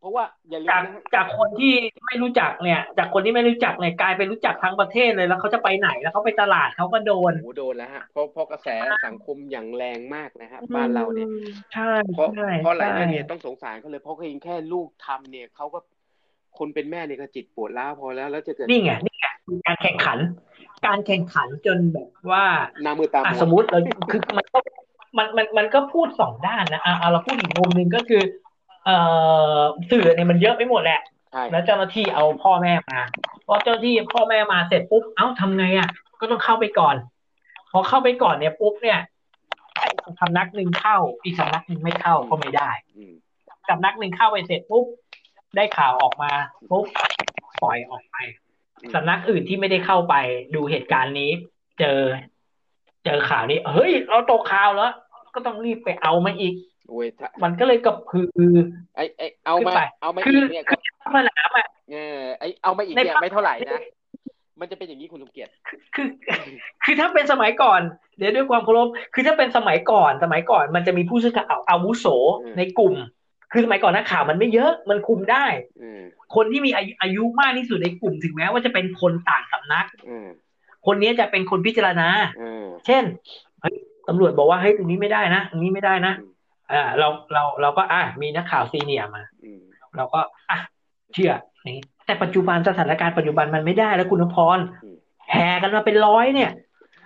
[0.05, 0.85] ราะว่าอย่าลืมจาก
[1.15, 1.75] จากคนที่
[2.07, 8.69] ไม่รู้จักเนี่ย จากคนที่ไม่รู้จักเนี่ยกลายเป็นรู้จักทั้งประเทศเลยแล้วเขาจะไปไหนแล้วเขาไปตลาดเขาก็โดนโอ้โดนแล้วฮะเพราะเพราะกระแส
[9.07, 11.29] สังคมอย่างแรงมากนะฮะบ้านเราเนี่ย
[11.75, 12.29] ใช่เพราะ
[12.63, 15.79] เพราะอะไรเนี่ยต้องสงสารเขาเลยเพราะเขาเองแค่ลูกทำเนี่ยเขาก็
[16.59, 19.27] คนเป็นแม่เนี่ยก็จิตปวดล้าพอแล้วแล้วจะเกิดนี่ไงนี่ไง
[19.67, 20.19] การแข่งขัน
[20.87, 22.45] การแข่งขันจนแบบว่า
[22.85, 23.79] นามือตาสมมติเรา
[24.13, 24.59] คือมันก็
[25.19, 28.23] มันมันมันก็พูดสองด้านนะอ่าเราพูดอีกมุมหนึ่งก็คือ
[28.85, 28.97] เอ่
[29.59, 29.61] อ
[29.91, 31.01] สื่อเนี่ยมันเยอะไปหมดแหละ
[31.51, 33.01] แล้วเจ้าหน้าที่เอาพ่อแม่มา
[33.47, 35.89] พอเจ้าหน้าที่พ่อแม่มาเสร็จปุ๊บเอ้าทำไงอะ
[36.21, 36.97] ก็ต้องเข้าไปก่อน
[37.73, 39.01] พอเข้าไปก่อนเนี่ยปุ๊บเนี่ย
[40.21, 42.71] สำนักหนึ่งเข้า อีกสำนักหนึ่งไม่เข้าก็ไม่ได้
[43.69, 44.85] สำนักหนึ่งเข้าไปเสร็จปุ๊บ
[45.57, 46.31] ได้ข่าวออกมา
[46.71, 46.85] ปุ๊บ
[47.63, 48.17] ปล่อยออกไป
[48.95, 50.15] สำนักอื่นที่ไม่ได้เข้าไป
[50.55, 51.31] ดูเหตุการณ์นี้
[51.81, 52.01] เจอ
[53.05, 54.93] เจอข่าวนี้ เฮ้ย เราตกข่าวแล้ว
[55.35, 56.55] ก็ต้องรีบไปเอามาอีก
[56.89, 57.07] โอ้ย
[57.43, 58.21] มันก็เลยกับพื
[58.53, 58.57] อ
[58.97, 59.73] ไอ้ไอ้เอามา
[60.03, 60.75] เอามาอีกเนี่ยก็
[61.15, 63.81] สนามอะเออไอ้เอามาอีกเนี่ยไม่เท่าไหร่นะ
[64.61, 65.51] มันจะเป็นอย่างนี้คุณสมเกียรติ
[65.95, 66.07] คือ
[66.85, 67.81] คือถ้าเป็นสมัยก่อน
[68.19, 72.07] เดี๋ยวด้วยความเคารพคือถ้าเป็นสมัยก่อน สมัยก่อน มันจะมีผู้สื่อข่าวอาวุโส
[72.59, 72.95] ในกลุ่ม
[73.53, 75.47] คือสมัยก่อนนักข่าวมันไม่เยอะ มันคุมได้
[76.35, 76.71] คนที่มี
[77.01, 79.87] อายุมากที่สุดในกลุ่มถึงแม้ว่าจะเป็นคนต่างสำนัก
[80.87, 82.09] คนนี้จะเป็นคนพิจารณา
[82.87, 83.05] เช่น
[84.09, 86.13] ตำรวจบอกว่าเฮ้ยตรงนี้ไม่ได้นะตรงนี้ไม่ได้นะ
[86.73, 89.23] อ่าเราเราเราก็อะมีนักข่าวซีเนียมา
[89.97, 90.59] เราก็อะ
[91.13, 94.59] เชื่ออย่างนี้แต่ปัจจุบันสถานการณ์ปัจจุบันมันไม่ได้แล้วคุณพร
[95.31, 96.51] แห่กันมาเป็นร้อยเนี่ย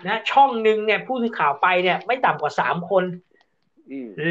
[0.07, 3.05] นะ ช่องหนึ่งเนี่ยผู้สื่อข่าวไปเนี่ย ไม่ต่ำกว่าสามคน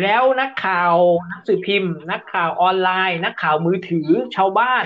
[0.01, 0.93] แล้วนักข่าว
[1.31, 4.85] นักสื่อพิมพ์ นักข่าวออนไลน์ นักข่าวมือถือชาวบ้าน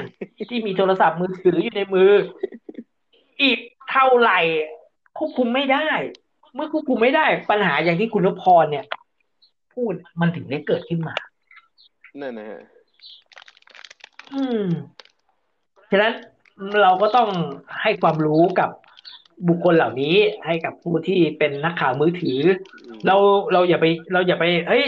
[0.49, 2.11] ที่มีโทรศัพท์มือถืออยู่ในมือ
[3.41, 3.59] อีก
[3.91, 4.39] เท่าไหร่
[5.17, 5.89] ควบคุมไม่ได้
[6.55, 8.85] เมื่อควบคุมไม่ได้ ปัญหาอย่างที่คุณพรเนี่ย
[9.73, 11.15] พูดมันถึงได้เกิดขึ้นมา
[12.21, 12.61] นั่นนะฮะ
[14.33, 14.63] อืม
[15.91, 16.13] ฉะนั้น
[16.81, 17.29] เราก็ต้อง
[17.81, 18.69] ให้ความรู้กับ
[19.47, 20.15] บุคคลเหล่านี้
[20.45, 22.39] ให้กับผู้ที่เป็นนักข่าวมือถือ
[23.07, 23.15] เรา
[23.53, 24.83] เราอย่าไป เราอย่าไปเฮ้ย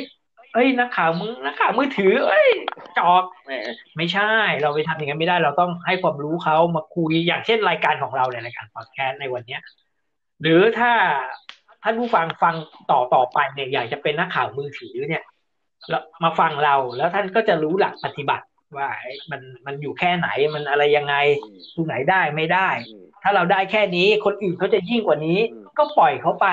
[0.53, 2.49] เฮ้ยนักข่าวมึงนักข่าวมือถือ เอ้ย
[2.97, 3.23] จอก
[3.97, 4.29] ไม่ใช่
[4.61, 9.61] เราไปทำอย่างนั้นไม่ได้ เราต้องให้ความรู้เขามาคุยอย่างเช่นรายการของเราในรายการพอดแคสต์ในวันเนี้ย
[10.41, 10.91] หรือถ้า
[11.83, 12.55] ท่านผู้ฟังฟัง
[12.91, 15.23] ต่อต่อไปเนี่ยอยากจะเป็นนักข่าวมือถือเนี่ย
[15.89, 18.45] แล้วมาฟังเราแล้วท่านก็จะรู้หลักปฏิบัติ
[18.77, 18.89] ว่า
[19.31, 21.15] มันมันอยู่แค่ไหนมันอะไรยังไง
[21.73, 22.69] ตรงไหนได้ไม่ได้
[23.23, 25.39] ถ้าเราได้แค่นี้คนอื่นเขาจะยิ่งกว่านี้
[25.77, 26.47] ก็ปล่อยเขาไป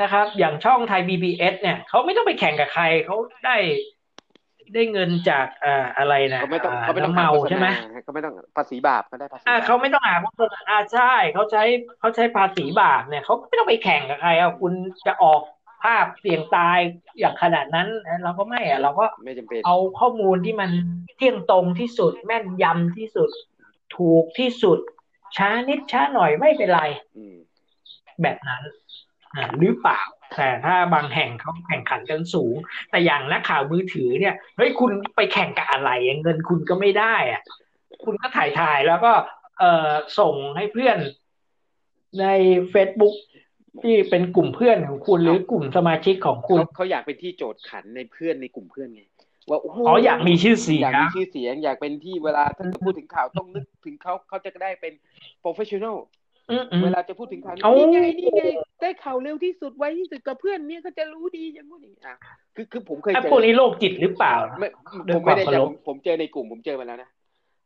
[0.00, 3.56] นะครับ อย่างช่องไทย BBS เนี่ยเขาไม่ต้องไปแข่งกับใครเขาได้
[4.74, 7.68] ได้เงินจากอ่าอะไรนะเขาไม่ต้องเขาไม่ต้องเมาใช่ไหม
[8.04, 11.62] เขาไม่ต้องภาษีบาปก็ได้ภาษีอ่าเขาไม่ต้องหาโฆษณาอ่าใช่เขาใช้
[12.00, 14.72] เขาใช้ภาษีบาปเนี่ยเขาไม่ต้องไปแข่งกับใครเอาคุณ
[15.06, 15.40] จะออก
[15.84, 16.78] ภาพเสี่ยงตาย
[17.18, 17.88] อย่างขนาดนั้น
[18.22, 20.70] เราก็ไม่อะเราก็ไม่จำเป็นเอาข้อมูลที่มัน
[21.16, 23.30] เที่ยงตรงที่สุด แม่นยำที่สุด
[23.96, 24.78] ถูกที่สุด
[25.36, 26.82] ช้านิดช้าหน่อยไม่เป็นไร
[28.22, 28.62] แบบนั้น
[29.58, 30.00] หรือเปล่า
[30.36, 32.54] แต่ถ้าบางแห่งเขาแข่งขันกันสูง
[32.90, 35.90] แต่อย่างนักข่าวมือถือเนี่ยเฮ้ยคุณไปแข่งกับอะไร
[36.22, 37.42] เงินคุณก็ไม่ได้อะ
[38.04, 39.12] คุณก็ถ่ายถ่ายแล้วก็
[39.58, 40.98] เอ่อส่งให้เพื่อน
[42.20, 42.26] ใน
[42.72, 43.14] Facebook
[43.82, 49.02] ที่เป็นกลุ่มเพื่อนของคุณหรือกลุ่มสมาชิกของคุณเขาอยากเป็นที่โจทย์ขันในเพื่อนในกลุ่มเพื่อนไง
[49.48, 54.92] ว่าอ๋ออยากมีชื่อเสียงอยากมีชื่อเสียงอยากเป็นที่เวลาท่านพูดถึงข่าวต้องนึกถึงเขาเขาจะได้เป็น
[55.40, 55.96] professional
[56.84, 58.42] เวลาจะพูดถึงข่าวนี่ไงนี่ไง
[58.80, 62.02] ได้ข่าวเร็วที่สุดไวที่สุดกับเพื่อนเนี่ยเขาจะรู้ดีอย่างนู้นอย่างนี้
[62.56, 64.34] คือคือผมเคยเจอพวกนี้โรคจิตหรือเปล่า
[65.14, 67.10] ผมไม่ได้เจอผมเจอในกลุ่มผมเจอมาแล้วนะ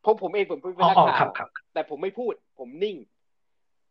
[0.04, 1.30] ผมผมเองผมเป็นนักข่าว
[1.74, 2.96] แต่ผมไม่พูด ผมนิ่ง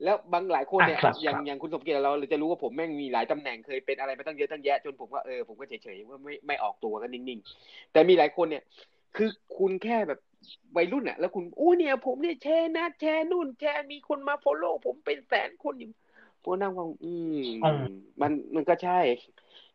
[0.03, 8.63] แล้วบางหลายคนเนี่ยอย่างอย่างคุณสมเกียรติเราเราจะรู้ว่าผมแม่งมีหลายตำแหน่งเคยเป็นอะไรมาตั้งเยอะตั้งแยะจนผมก็เออผมก็เฉยๆว่าไม่ไม่ออกตัวกันนิ่งๆแต่มีหลายคนเนี่ย
[9.15, 10.19] คือคุณแค่แบบ
[10.75, 15.91] วัยรุ่นอะแล้วคุณโอ้เนี่ย ผมเนี่ยแชร์นะแชร์นู่น แชร์มีคนมา follow ผมเป็นแสนคนอยู่
[16.43, 17.43] พวกนั่งฟังอืม
[18.21, 18.99] มันมันก็ใช่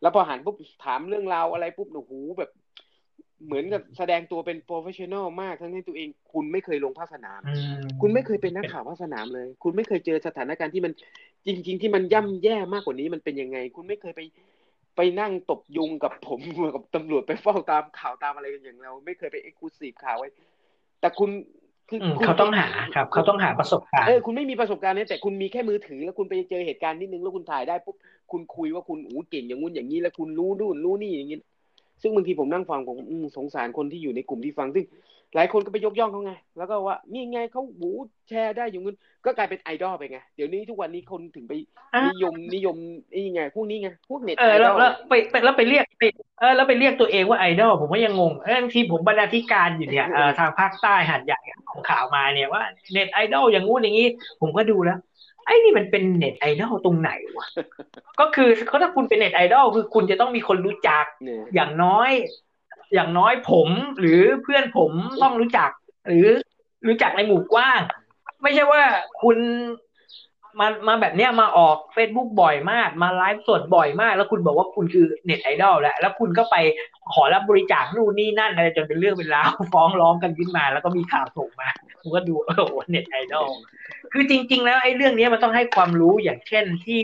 [0.01, 2.51] แล้วพอหันปุ๊บถามเรื่องราวอะไรปุ๊บโอ้โหแบบ
[3.47, 7.41] เหมือนกับแสดงตัวเป็น professional มากทั้งที่ตัวเอง คุณไม่เคยลงภาคสนาม
[8.01, 10.93] คุณไม่เคยเป็นนักข่าวภาคสนามเลย คุณไม่เคยเจอสถานการณ์ที่มัน
[11.47, 14.21] จริง ๆ ที่มันย่ำแย่มากกว่านี้มันเป็นยังไง คุณไม่เคยไป
[14.97, 16.41] ไปนั่งตบยุงกับผม
[16.75, 20.29] กับตำรวจไปเฝ้าตามข่าวตามอะไรกันอย่างเรา ไม่เคยไปเอ็กซ์คลูซีฟข่าวไว้
[21.01, 21.31] แต่คุณ
[21.89, 27.97] คือเขาต้องหาครับ เขาต้องหาประสบการณ์เออคุณไม่มีประสบการณ์นี้แต่คุณมีแค่มือถือ แล้วคุณไปเจอเหตุการณ์นิดนึงแล้วคุณถ่ายได้ปุ๊บ
[28.33, 31.39] คุณคุยว่าคุณอู้เก่งอย่างงู้นอย่างนี้แล้วคุณรู้นู่นรู้นี่อย่างนี้
[32.03, 32.97] ซึ่งบางทีผมนั่งฟังผม
[33.37, 34.85] สงสารคนที่อยู่ในกลุ่มที่ฟังซึ่ง
[35.35, 37.91] หลายคนก็ไปยกย่องเขาไง แล้วก็ว่านี่ไงเขาหู
[38.29, 41.53] แชร์ได้อยู่เงินก็กลายเป็นไอดอลไปไง เดี๋ยวนี้ทุกวันนี้คนถึงไป
[42.07, 42.77] นิยมนิยม
[43.15, 45.13] นี่ไงพวกนี้ไงพวกเน็ตเออแล้วแล้วไป
[45.45, 45.85] แล้วไปเรียก
[46.41, 50.07] เออแล้วไปเรียกตัวเองว่าไอดอลผมก็ยังงงเออทีผมบรรณาธิการอยู่เนี่ย
[50.39, 52.63] ทางภาคใต้หัดใหญ่ของข่าวมาเนี่ยว่า
[52.93, 54.07] เน็ตไอดอลอย่างงู้นอย่างนี้
[54.41, 54.99] ผมก็ดูแล้ว
[55.47, 57.47] ไอ้นี่มันเป็นเน็ตไอดอลตรงไหนวะ
[58.21, 61.05] ก็คือเขาถ้าคุณเป็นเน็ตไอดอลคือคุณจะต้องมีคนรู้จัก
[61.55, 62.11] อย่างน้อย
[62.95, 63.69] อย่างน้อยผม
[63.99, 64.93] หรือเพื่อนผม
[65.23, 65.71] ต้องรู้จัก
[66.07, 66.27] หรือ
[66.87, 67.81] รู้จักในหมู่กว้าง
[68.43, 68.83] ไม่ใช่ว่า
[69.23, 69.39] คุณ
[70.61, 76.57] มามาแบบเนี้ยมาออกเฟซบุ๊กบ่อยมาก มาไลฟ์สดบ่อยมาก แล้วคุณบอกว่าคุณคือเน็ตไอดอลแล้วแล้วคุณก็ไป
[77.13, 81.69] ขอรับบริจาคนู่นนี่นั่นอะไรจนเป็นเรื่องเป็นราวฟ้องร้องกันขึ้นมา แล้วก็มีข่าวส่งมา
[82.01, 83.49] ผมก็ดูโอ้โหเน็ตไอดอล
[84.13, 87.03] คือจริง ๆ แล้วไอ้เรื่องนี้มันต้องให้ความรู้อย่างเช่นที่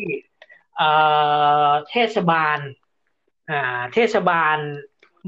[1.90, 2.58] เทศบาล
[3.92, 4.56] เทศบาล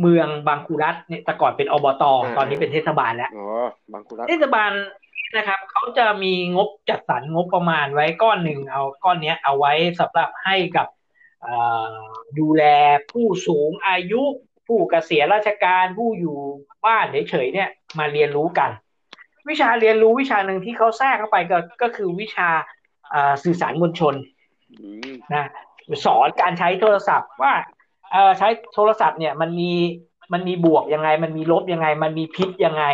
[0.01, 3.47] เมืองบางคูรัตเนี่ยแต่ก่อนเป็นอบตอตอนนี้เป็นเทศบาลแล้วอ๋อ
[3.93, 4.71] บางคูรัตเทศบาล
[5.37, 10.87] นะครับเขาจะมีงบจัดสรรงบประมาณไว้ก้อนหนึ่งเอาก้อนนี้เอาไว้สำหรับให้กับ
[12.39, 12.65] ดูแล
[13.11, 14.23] ผู้สูงอายุ
[14.67, 16.39] ผู้เกษียณราชการผู้อยู่
[16.87, 17.69] บ้านเฉยๆเนี่ย
[17.99, 18.71] มาเรียนรู้กัน
[19.49, 22.49] วิชาเรียนรู้วิชาหนึ่งที่เขาแทรกเข้าไปก็ก็คือวิชา
[23.45, 24.15] สื่อสารมวลชน
[25.35, 25.49] นะ
[26.05, 27.82] สอนการใช้โทรศัพท์ว่าเออ
[28.39, 29.73] ใช้โทรศัพท์เนี่ยมันมี
[30.33, 32.85] มันมีบวกยังไง มันมีลบยังไง มันมีพิษยังไง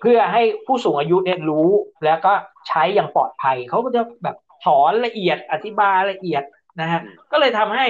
[0.00, 1.68] เพื่อให้ผู้สูงอายุเนี่ยรู้
[2.04, 2.32] แล้วก็
[2.68, 4.36] ใช้อย่างปลอดภัยเขาก็จะแบบ
[4.66, 6.42] สอนละเอียดอธิบายละเอียด
[6.80, 7.00] นะฮะ
[7.32, 7.86] ก็เลยทำให้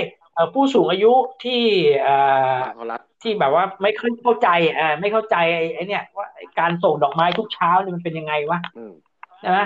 [0.55, 1.13] ผู้สูงอายุ
[1.45, 1.63] ที่
[3.23, 4.49] ที่แบบว่าไม่ค่อยเข้าใจ
[4.79, 5.37] อ่าไม่เข้าใจ
[5.75, 6.27] ไอ้นี่ว่า
[6.59, 8.59] การส่งดอกไม้ทุกเช้านี่มันเป็นยังไงวะ
[9.41, 9.59] ใช่ไหม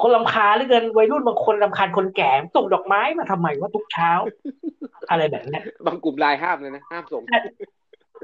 [0.00, 4.10] คนลำคาหรือเกินวัยรุ่นบางคนลำคาญคนแก่ส่งดอกไม้มาทำไมว่าทุกเช้า
[5.10, 7.22] อะไรแบบนี้บางกลุ่มรายห้ามเลยนะห้ามส่ง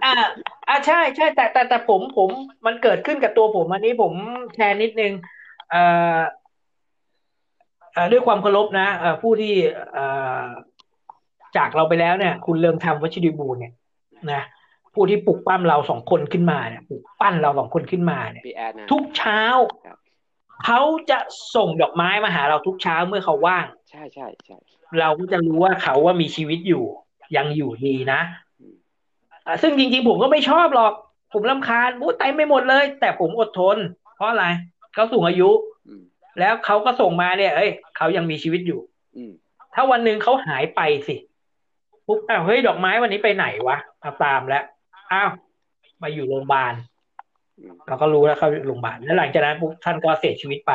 [0.05, 0.15] อ่า
[0.69, 2.29] อ่าใช่ใช่แต่แต่แต่ผมผม
[2.67, 4.13] มันเกิดขึ้นกับตัวผมอันนี้ผม
[4.55, 5.13] แชร์นิดนึง
[5.71, 5.83] เอ่
[6.17, 6.19] อ
[8.13, 8.89] ด้วยความเคารพนะ
[9.23, 9.55] ผู้ที่
[11.57, 13.75] จากเราไปแล้วเนี่ย คุณเริ่มทำวัชิริบูรเนี่ย
[14.33, 14.43] นะ
[14.95, 18.45] ผู้ที่ปลุกปั้มเราสองคนขึ้นมาเนี่ยปลุกปั้นเราสองคนขึ้นมาเนี่ย
[18.91, 19.43] ทุกเช้า
[20.65, 20.81] เขา
[21.11, 21.19] จะ
[21.55, 24.59] ส่งดอกไม้มาหาเราทุกเช้าเมื่อเขาว่าง ใช่ใช่ใช่
[25.01, 26.85] เราก็จะรู้ว่าเขาว่ามีชีวิตอยู่
[27.37, 28.21] ยังอยู่ดีนะ
[29.63, 30.93] ซึ่งจริงๆ ผมก็ไม่ชอบหรอก
[31.33, 33.77] ผมลำคาญบู๊ตายไม่หมดเลย แต่ผมอดทน
[34.17, 34.47] เพราะอะไร
[34.95, 35.51] เขาสูงอายุ
[36.41, 38.81] แล้วเขาก็ส่งมาเนี่ย เอ้ยเขายังมีชีวิตอยู่
[39.75, 41.17] ถ้าวันหนึ่งเขาหายไปสิ
[42.07, 44.65] ปุ๊บอ้าวเฮ้ยดอกไม้วันนี้ไปไหนวะเอาตามแล้ว
[45.13, 45.31] อ้าว
[46.03, 46.75] มาอยู่โรงพยาบาล
[47.89, 50.73] เราก็รู้แล้วเขาโรงพยาบาลแล้วหลังจากนั้นปุ๊บท่านก็เสียชีวิตไป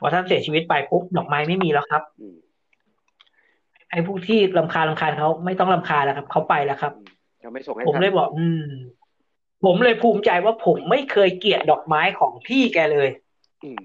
[0.00, 2.02] พอท่านเสียชีวิตไปปุ๊บดอกไม้ไม่มีแล้วครับ
[3.90, 6.92] ไอ้ผู้ที่ลำคาลำคาญเขาไม่ต้องลำคาแล้วครับเขาไปแล้วครับ
[7.52, 8.64] ไม่ส่งผมเลยบอก อืม
[9.64, 13.08] ผมเลยภูมิใจว่าผมไม่เคยเกลียดดอกไม้ของพี่แกเลย
[13.64, 13.80] อืม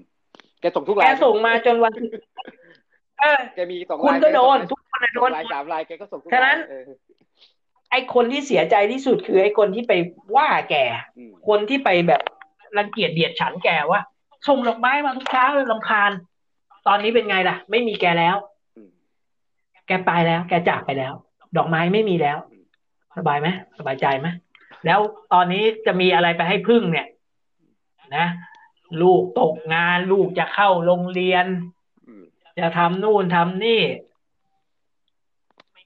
[0.60, 1.92] แกส่งทุกรายแกส่งมาจนวัน
[3.20, 6.56] เออแกมีสองคุณก็โดนทุกคนโดนลายสามลายแกก็ส่งทุกฉะนั้น
[7.90, 9.92] ไอคนที่เสียใจที่สุดคือไอคนที่ไป
[10.36, 10.74] ว่าแก
[11.48, 12.22] คนที่ไปแบบ
[12.78, 14.00] รังเกียจเดียดฉันแกว่า
[14.48, 16.10] ส่งดอกไม้มาทุกเช้าเลยลำคาญ
[16.86, 18.36] ตอนนี้เป็นไงล่ะ ไม่มีแกแล้ว
[19.86, 21.12] แกไปแล้ว แกจากไปแล้ว
[21.56, 22.38] ดอกไม้ไม่มีแล้ว
[23.16, 24.28] สบายไหมสบายใจไหม
[24.86, 25.00] แล้ว
[25.32, 27.06] ตอนนี้จะมีอะไรไปให้พึ่งเนี่ย
[28.16, 28.26] นะ
[29.02, 31.46] ลูกตกงาน ลูกจะเข้าโรงเรียน
[32.58, 33.80] จะทำนู่นทำนี่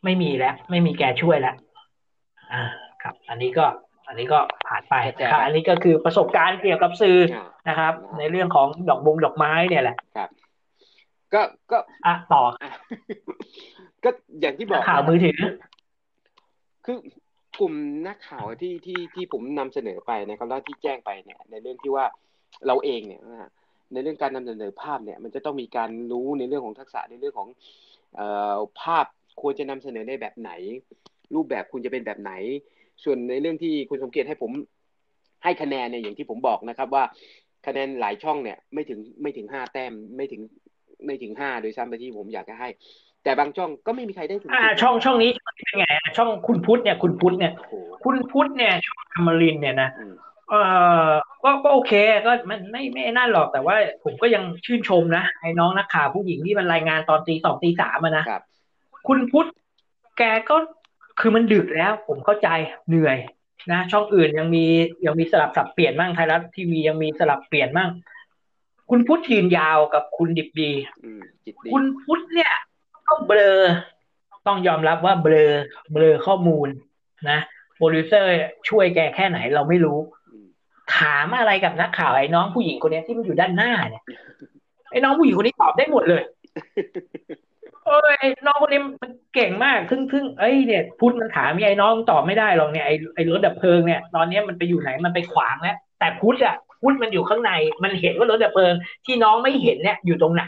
[0.04, 1.56] ไม่มีแล้ว ไม่มีแกช่วยแล้ว
[2.54, 2.64] อ่า
[3.02, 3.66] ครับ อันนี้ก็
[4.08, 4.38] อันนี้ก็
[4.68, 4.94] ผ่านไป
[5.32, 7.18] ครับอันนี้ก็คือประสบการณ์เกี่ยวกับสื่อ
[7.68, 10.28] นะครับ ในเรื่องของดอกบงดอกไม้เนี่ยแหละครับ
[11.34, 11.40] ก็
[11.70, 12.42] ก็อะต่อ
[14.04, 15.38] ก็อย่างที่บอกข่าวมือถือ
[16.84, 16.98] คือ
[17.60, 17.74] กลุ่ม
[18.06, 22.04] นักข่าวที่ที่ที่ผมนำเสนอไปนะครับแล้วที่แจ้งไปเนี่ย ในเรื่องที่ว่า
[22.66, 23.22] เราเองเนี่ย
[23.92, 27.48] ในเรื่องการนำเสนอภาพเนี่ย มันจะต้องมีการรู้ในเรื่องของทักษะในเรื่องของ
[28.16, 29.06] เอ่อภาพ
[29.40, 30.50] ควรจะนำเสนอในแบบไหน
[31.34, 32.32] รูปแบบคุณจะเป็นแบบไหน
[33.04, 34.50] ส่วนในเรื่องที่คุณสมเกียรติให้ผม
[35.44, 37.04] ให้คะแนนเนี่ยอย่างที่ผมบอกนะครับ ว่า
[37.66, 40.40] คะแนนหลายช่องเนี่ย ไม่ถึงไม่ถึงห้าแต้มไม่ถึง
[41.06, 42.68] ไม่ถึงห้าโดยซ้ำไปที่ผมอยากจะให้
[43.24, 47.52] แต่บางช่องก็ไม่มีใครได้ถึงอ่าช่องช่องนี้เป็นไงช่องคุณพุทธเนี่ย คุณพุทธเนี่ย
[48.04, 49.90] คุณพุทธเนี่ยช่องอมรินเนี่ยนะ
[50.50, 50.54] เอ
[51.06, 51.08] อ
[51.44, 51.92] ก็ก็โอเค
[52.26, 58.24] ก็มันไม่ไม่นั่นหรอกแต่ว่าผมก็ยังชื่นชมนะไอ้น้องนักข่าวผู้หญิงที่มันรายงานตอนตีสองตีสามนะ
[59.08, 59.48] คุณพุทธ
[60.18, 60.56] แกก็
[61.20, 62.48] คือมันดึกแล้ว ผมเข้าใจ
[62.88, 63.18] เหนื่อย
[63.70, 64.64] นะช่องอื่นยังมี
[65.06, 67.90] ยังมีสลับสับเปลี่ยนมั่งไทยรัฐทีวียังมีสลับเปลี่ยนมั่ง
[68.90, 70.72] คุณพุทธยืนยาวกับคุณดิบดี
[71.72, 72.52] คุณพุทธเนี่ย
[73.08, 73.60] ต้องเบลอ
[74.46, 75.52] ต้องยอมรับว่าเบลอ
[75.92, 76.68] เบลอข้อมูล
[77.30, 77.38] นะ
[77.76, 78.30] โปรดิวเซอร์
[78.68, 79.98] ช่วยแกแค่ไหนเราไม่รู้
[80.96, 84.04] ถามอะไรกับนักข่าวไอ้น้องผู้หญิงคนนี้ที่มันอยู่ด้านหน้าเนี่ย
[84.90, 86.22] ไอ้น้องผู้หญิงคนนี้ตอบได้หมดเลย
[87.84, 98.72] เอ้ยน้องคนนี้มันเก่งมากทึ่งทึ่งเอ้ยเนี่ยพุทธมันถามไอ้น้องตอบไม่ได้หรอกเนี่ยไอ้ไอ้รถดับเพลิงเนี่ยตอนนี้มันไปอยู่ไหนมันไปขวางแล้วแต่พุทธอะพุทธมันอยู่ข้างใน มันเห็นว่ารถดับเพลิง
[99.06, 100.44] ที่น้องไม่เห็นเนี่ยอยู่ตรงไหน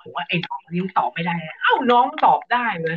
[0.00, 2.96] ผมว่าไอ้น้องคนนี้ตอบไม่ได้เอ้าน้องตอบได้เลย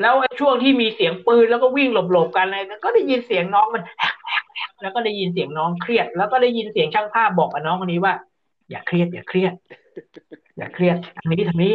[0.00, 3.82] แล้วช่วงที่มีเสียงปืนแล้วก็วิ่งหลบๆกันอะไรก็ได้ยินเสียงน้องมัน
[4.82, 8.14] แล้วก็ได้ยินเสียงน้องเครียด แล้วก็ได้ยินเสียงช่างภาพบอกกับน้องคนนี้ว่า
[8.70, 9.52] อย่าเครียด อย่าเครียด
[10.56, 11.74] อย่าเครียดทางนี้ทางนี้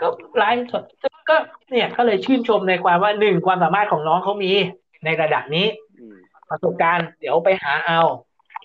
[0.00, 0.06] ก็
[0.36, 0.84] ไลฟ์สด
[1.30, 1.36] ก็
[1.70, 4.52] เนี่ยก็เลยชื่นชมในความว่าหนึ่งความสามารถของน้องเขามี
[5.04, 5.66] ในระดับนี้
[6.50, 8.00] ประสบการณ์เดี๋ยวไปหาเอา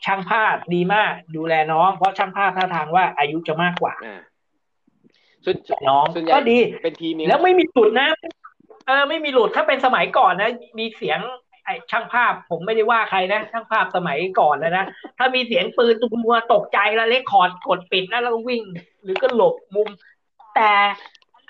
[0.06, 3.94] ช่างภาพดีมากดูแลน้อง เพราะช่างภาพท่าทางว่าอายุจะมากกว่า
[5.90, 8.10] น้องก็ดีเป็นทีมแล้วไม่มีจุดนะ
[8.86, 11.49] เออไม่มีหลุดถ้าเป็นสมัยก่อนนะ มีเสียงไอ
[11.92, 14.86] ช่างภาพผมไม่ได้ว่าใครนะ ช่างภาพสมัยก่อนนะนะ
[15.18, 18.64] ถ้ามีเสียงปืนตุ้มัวตกใจแล้วเลคคอร์ดกดปิดแล้วแล้ววิ่ง
[19.04, 19.90] หรือก็หลบมุม
[20.56, 20.72] แต่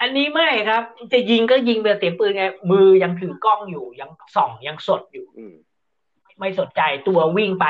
[0.01, 5.25] อันนี้ไม่ครับ จะยิงก็ยิงแบบเสียงปืนไง มือยังถือกล้องอยู่ยังส่องยังสดอยู่
[6.39, 7.65] ไม่สนใจตัววิ่งไป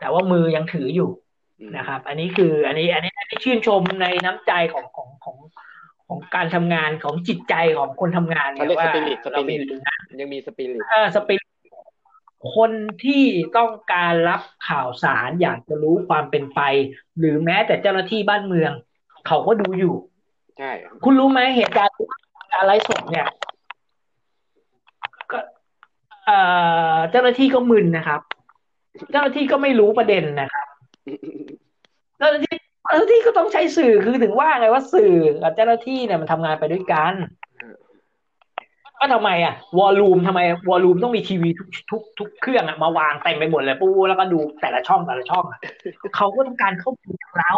[0.00, 1.10] แต่ว่ามือยังถืออยู่
[1.76, 5.36] นะครับ อันนี้คือ อันนี้ อันนี้อันนี้ชื่นชมในน้ำใจของของของ
[6.08, 9.02] ของการทำงานของจิตใจของคนทำงานเนี่ยว่าเราเป็น
[10.20, 11.47] ยังมีสปิริตเออสปิริต
[12.54, 12.70] คน
[13.04, 13.24] ที่
[13.56, 16.60] ต้องการรับข่าวสารอยากจะรู้ความเป็นไป
[17.18, 18.72] หรือแม้แต่เจ้าหน้าที่บ้านเมือง
[19.26, 19.94] เขาก็ดูอยู่
[20.58, 20.70] ใช่
[21.04, 21.94] คุณรู้ไหมเหตุการณ์
[22.52, 23.28] การไลฟ์สดเนี่ย
[25.32, 25.38] ก็
[26.24, 26.38] เอ่
[26.94, 28.20] อเจ้าหน้าที่ก็มึนนะครับ
[29.10, 30.66] เจ้าหน้าที่ก็ไม่รู้ประเด็นนะครับ
[32.18, 37.14] เจ้าหน้าที่เจ้าหน้าที่ก็ต้องใช้สื่อคือถึงว่าไงว่าสื่อกับเจ้าหน้าที่เนี่ยมันทำงานไปด้วยกัน
[39.00, 45.60] ก็ทำไมอะวอลลุ่มทำไมวอลลุ่มต้องมีทีวีทุกทุกทุกเครื่องอะมาวางเต็มไปหมดเลยปูแล้วก็ดูแต่ละช่องแต่ละช่องอะ
[46.16, 47.54] เขาก็ต้องการเข้าถึงเรา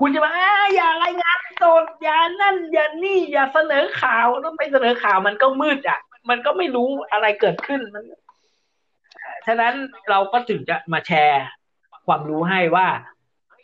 [0.00, 0.32] คุณจะมา
[0.74, 6.00] อย่ารายงานสดอย่านั่น อย่านี่อย่าเสนอข่าวต้องไปเสนอข่าวมันก็มืดอะ
[6.30, 8.04] มันก็ไม่รู้อะไรเกิดขึ้นมัน
[9.46, 9.74] ฉะนั้น
[10.10, 11.44] เราก็ถึงจะมาแชร์
[12.06, 12.88] ความรู้ให้ว่า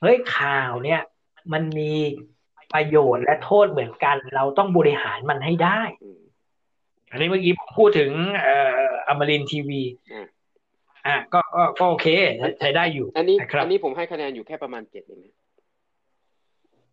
[0.00, 1.00] เฮ้ยข่าวเนี่ย
[1.52, 1.92] มันมี
[2.74, 5.80] ประโยชน์และโทษเหมือนกัน เราต้องบริหารมันให้ได้
[7.10, 8.10] อันนี้เมื่อกี้พูดถึง
[8.42, 9.82] เอ่ออมรินทีวี
[11.06, 12.06] อ่าก็ก็ก็โอเค
[12.60, 15.34] ใช้ได้อยู่ อันนี้อันนี้ผมให้คะแนนอยู่แค่ประมาณเจ็ดเองนะ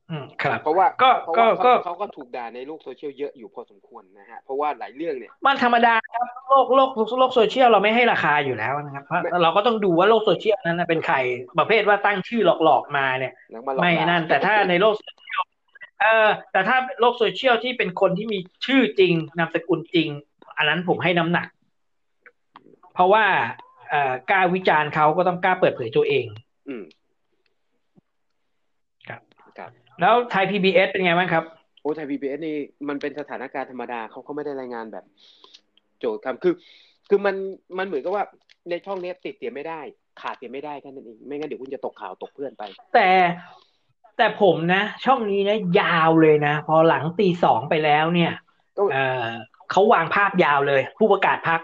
[0.09, 6.89] อืมครับ เพราะว่าก็ก็ก็เขาก็ถูกด่าในโลกโซเชียลเยอะอยู่พอสมควรนะฮะเพราะว่าหลายเรื่องเนี่ย มันธรรมดาครับโลกโลก
[7.19, 11.17] โลกโซเชียลเราไม่ให้ราคาอยู่แล้วนะครับเพราะเราก็ต้องดูว่าโลกโซเชียลนั้นเป็นใคร
[11.59, 13.33] ประเภทว่าตั้งชื่อหลอกๆมาเนี่ย
[13.81, 20.09] ไม่นั่นแต่ถ้าในโลกเออ แต่ถ้าโลกโซเชียลที่เป็นคนที่มีชื่อจริง นามสกุลจริง
[20.57, 21.47] อันนั้นผมให้น้ำหนัก
[22.93, 23.25] เพราะว่า
[23.89, 26.25] เอ่อกล้าวิจารณ์เขาก็ต้องกล้าเปิดเผยตัวเอง
[26.67, 26.83] อืม
[29.09, 29.21] ครับ
[29.57, 29.71] ครับ
[30.01, 31.43] แล้วไทยพีบีเอสเป็นไงบ้างครับ
[31.81, 32.55] โอ้ไทยพีบีเอสนี่
[32.89, 35.05] มันเป็นสถานการณ์ธรรมดาเขาเขาไม่ได้รายงานแบบ
[35.99, 36.53] โจทย์คำคือ
[37.09, 37.35] คือมัน
[37.77, 38.23] มันเหมือนกับว่า
[38.69, 39.81] ในช่องนี้ติดเสียไม่ได้
[40.21, 42.63] ขาดเสียไม่ได้แค่นั้นเองไม่งั้นเดี๋ยวคุณจะตกข่าวตกเพื่อนไป
[42.95, 43.09] แต่
[44.17, 48.31] แต่ผมนะ ช่องนี้นะยาวเลยนะ พอหลังตีสองไปแล้วเนี่ย
[48.93, 49.27] เออ
[49.71, 51.61] เขาวางภาพยาวเลย ผู้ประกาศพัก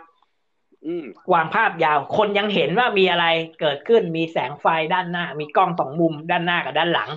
[1.33, 3.25] วางภาพยาว คนยังเห็นว่ามีอะไร
[3.59, 7.09] เกิดขึ้นมีแสงไฟด้านหน้า มีกล้องสองมุมด้านหน้ากับด้านหลัง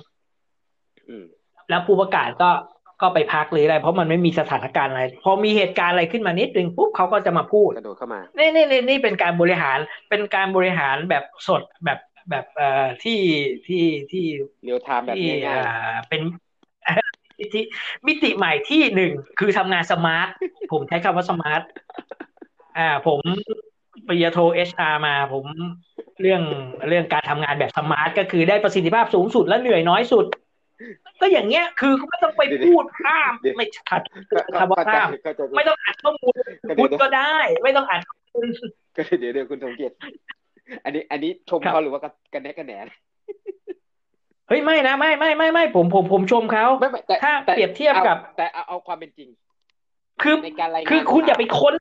[1.68, 2.50] แล้วผู้ประกาศก็
[3.02, 9.78] ก็ไปพักหรืออะไร เพราะมันไม่มีสถานการณ์อะไร พอมีเหตุการณ์อะไรขึ้นมานิดนึงปุ๊บเขาก็จะมาพูดกระโดดเข้ามา นี่นี่นี่นี่เป็นการบริหาร
[10.10, 11.98] เป็นการบริหารแบบสดแบบ
[12.30, 13.20] แบบเอ่อที่
[13.66, 14.24] ที่ที่
[14.64, 16.20] เรียวไทม์แบบง่ายๆเป็น
[17.54, 17.64] ที่
[18.06, 20.28] มิติใหม่ที่หนึ่งคือทำงาน smart
[20.72, 21.62] ผมใช้คำว่า smart
[22.78, 23.20] อ่า ผม
[24.08, 25.44] ปริญญาโท HR มาผม
[26.20, 26.42] เรื่อง
[26.88, 30.26] เรื่องการทำงานแบบ smart ก็คือได้ประสิทธิภาพสูงสุดและเหนื่อยน้อยสุด
[31.20, 34.02] ก็อย่างเงี้ยคือไม่ต้องไปพูดข้ามไม่ขัด
[34.60, 35.08] คำว่าข้าม
[35.56, 36.34] ไม่ต้องอัดข้อมูล
[36.78, 38.46] พูดก็ได้ ไม่ต้องอัดข้อมูล
[38.96, 39.94] ก็เดี๋ยวเดี๋ยวคุณสมเกียรติ
[40.84, 42.00] อันนี้ อันนี้ชมเขาหรือว่า
[42.34, 42.88] กันแน่กันแหน
[44.48, 46.66] เฮ้ยไม่นะไม่ไม่ไม่ไม่ผมผมผมชมเขา
[47.24, 49.28] ถ้าเปรียบเทียบกับ แต่เอาความเป็นจริง
[50.22, 51.74] คือในการรายงานคือคุณอย่าไปค้น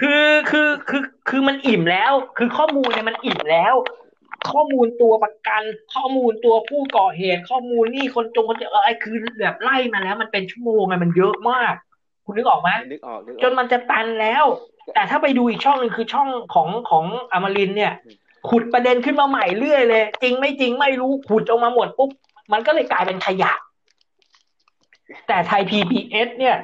[0.00, 3.74] คือคือคือคือมันอิ่มแล้ว คือข้อมูลเนี่ยมันอิ่มแล้ว
[4.50, 5.62] ข้อมูลตัวประกัน
[5.94, 11.74] ข้อมูลตัวผู้ก่อเหตุ ข้อมูลนี่คนจงคนอะไรคือแบบไล่มาแล้ว มันเป็นชั่วโมงไงมันเยอะมาก
[12.24, 14.44] คุณนึกออกไหมนึกออกจนมันจะตันแล้ว
[14.94, 17.92] แต่ถ้าไปดูอีกช่องหนึ่งคือช่องของของอมรินเนี่ย
[18.48, 22.10] ขุดประเด็นขึ้นมาใหม่เรื่อยเลย จริงไม่จริงไม่รู้ขุดออกมาหมดปุ๊บ
[22.52, 23.52] มันก็เลยกลายเป็นขยะ
[25.26, 26.56] แต่ไทย PBS เนี่ย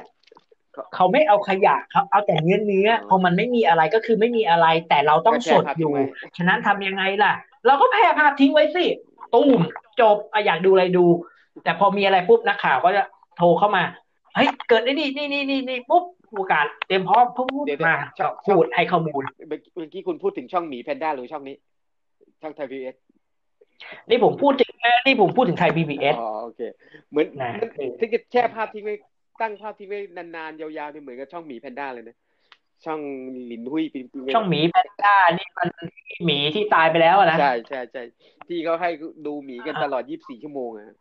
[0.95, 5.91] เขาไม่เอาขยะเขาเอาแต่เนื้อเนื้อพอมันไม่มีอะไรก็คือไม่มีอะไร แต่เราต้องสดอยู่
[6.37, 7.33] ฉะนั้นทำยังไงล่ะ
[7.65, 8.85] เราก็แพร่ภาพทิ้งไว้สิ
[9.33, 9.59] ตุ้ม
[10.01, 11.05] จบอยากดูอะไรดู
[11.63, 13.03] แต่พอมีอะไรปุ๊บนักข่าวก็จะ
[13.37, 13.83] โทรเข้ามา
[14.35, 16.03] เฮ้ยเกิดไอ้นี่นี่นี่นี่นี่ปุ๊บ
[16.35, 17.49] โอกาสเตรียมพร้อมปุ๊บ
[17.87, 17.95] มา
[18.47, 21.55] พูดให้ข้อมูลเมื่อกี้คุณพูดถึงช่องหมีแพนด้าหรือช่องนี้
[22.41, 22.95] ช่องไทยพีบีเอส
[24.09, 24.71] นี่ผมพูดถึง
[25.05, 26.61] นี่ผมพูดถึงไทยพีบีเอสอ๋อโอเค
[27.09, 27.25] เหมือน
[27.99, 28.93] ถ้าจะแช่ภาพที่ไม่
[29.41, 29.99] ตั้งภาพที่ไม่
[30.35, 32.17] นานๆ ยาวๆนี่เหมือนกับช่องหมีแพนด้าเลยนะ
[32.85, 32.99] ช่อง
[33.45, 33.83] หลินหุย
[34.35, 35.69] ช่องหมีแพนด้านี่มัน
[36.25, 38.03] หมีที่ตายไปแล้วนะใช่ใช่ใช่
[38.47, 38.89] ที่เขาให้
[39.25, 40.95] ดูหมีกันตลอดยี่สิบสี่ชั่วโมงอะ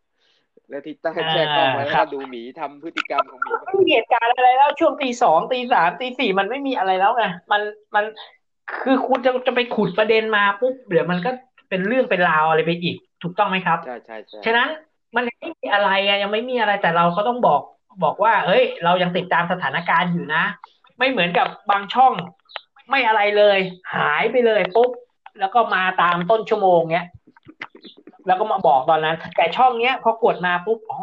[0.68, 7.62] แล้วที่ตั้งแช่กล้องไว้แล้วดูหมีทำพฤติกรรมของหมีไม่มีเหตุการณ์อะไรแล้วช่วงตีสองตีสามตีสี่มันไม่มีอะไรแล้วไงมัน
[7.94, 8.04] มัน
[8.82, 11.30] คือคุณจะจะไปขุดประเด็นมาปุ๊บเดี๋ยวมันก็
[11.68, 14.68] เป็นเรื่องเป็นราวอะไรไปอีก ถูกต้องไหมครับใช่ใช่ใช่ฉะนั้น
[15.16, 17.60] มันไม่มีอะไรอะยังไม่มีอะไรแต่เราก็ต้องบอก
[18.04, 20.44] บอกว่า เฮ้ย เรายังติดตามสถานการณ์อยู่นะ
[20.98, 22.12] ไม่เหมือนกับบางช่อง
[22.88, 23.58] ไม่อะไรเลย
[23.94, 24.90] หายไปเลยปุ๊บ
[25.40, 27.06] แล้วก็มาตามต้นชั่วโมงเนี้ย
[28.26, 30.98] แล้วก็มาบอกตอนนั้น แต่ช่องเนี้ยพอกดมาปุ๊บอ๋อ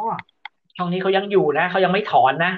[0.77, 2.53] ช่องนี้เขายังอยู่นะเขายังไม่ถอนนะ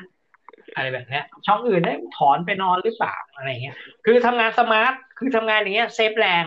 [0.76, 6.44] อะไรแบบเนี้ย ช่องอื่นได้ถอนไปนอนหรือเปล่าอะไรเงี้ย คือทำงาน smart คือทำงานอย่างเงี้ย save แรง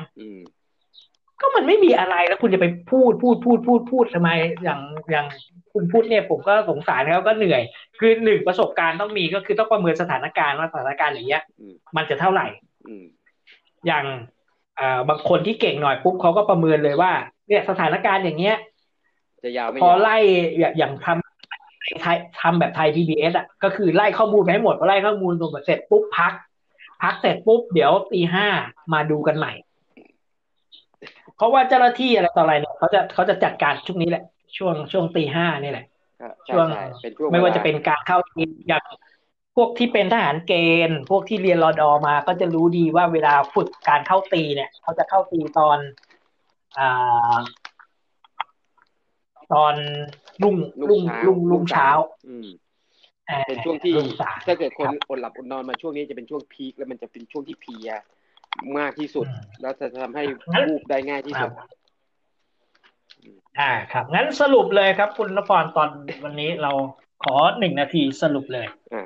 [1.40, 4.30] ก็มันไม่มีอะไรแล้วคุณจะไปพูดพูดพูดพูดพูดทำไม
[4.64, 5.26] อย่างอย่าง
[5.72, 7.62] คุณพูดเนี่ยผมก็สงสารเขาก็เหนื่อย
[7.98, 11.42] คือหนึ่งประสบการณ์ต้องมีก็คือต้องประเมินสถานการณ์ว่าสถานการณ์อย่างเงี้ย
[11.96, 12.46] มันจะเท่าไหร่
[13.86, 14.04] อย่าง
[14.78, 17.12] อ่าบางคนที่เก่งหน่อยปุ๊บเขาก็ประเมินเลยว่า
[17.48, 18.56] เนี่ยสถานการณ์อย่างเงี้ย
[19.44, 20.16] จะยาวไม่พอไล่
[20.78, 26.32] อย่างทำไทยทำแบบไทยพีบีเอสอะก็คือไล่ข้อมูลไปให้หมดพอไล่ข้อมูลตรงเสร็จปุ๊บพัก
[27.02, 28.46] พักเสร็จปุ๊บเดี๋ยวตีห้า
[28.92, 29.52] มาดูกันใหม่
[31.36, 34.24] เพราะว่าเจ้าหน้าที่อะไรต่ออะไรเนี่ยเขาจะเขาจะจัดการช่วงนี้แหละ
[34.56, 35.86] ช่วงช่วงตีห้านี่แหละ
[36.48, 36.66] ช่วง
[37.32, 38.84] ไม่ว่าจะเป็นการเข้าทีมอย่าง
[39.56, 40.52] พวกที่เป็นทหารเก
[40.88, 45.78] ณฑ์ พวกที่เรียนรอดอมาก็จะรู้ดีว่าเวลาฝึกการเข้าตีเนี่ย เขาจะเข้าตีตอน
[46.78, 47.38] อ่า
[49.52, 49.74] ตอน
[50.42, 50.54] รุ่ง
[50.90, 51.88] รุ่งรุ่งรุ่งเช้า
[53.46, 53.94] เป็นช่วงที่
[54.46, 57.88] ถ้าเกิดคนอดหลับอดนอนมาช่วงนี้จะเป็นช่วงพีคแล้วมันจะเป็นช่วงที่เพีย
[58.78, 59.26] มากที่สุด
[59.60, 60.24] แล้วจะทำให้
[60.68, 61.52] รูปได้ง่ายที่สุด
[63.58, 65.88] อ่าครับ งั้นสรุปเลยครับ คุณนพรตอน
[66.24, 66.72] วันนี้เรา
[67.24, 69.04] ขอหนึ่งนาทีสรุปเลยอ่า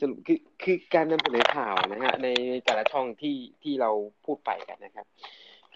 [0.00, 2.28] สรุปคือคือการนำเสนอข่าวนะฮะใน
[2.64, 3.90] แต่ละช่องที่ที่เรา
[4.24, 5.06] พูดไปกันนะครับ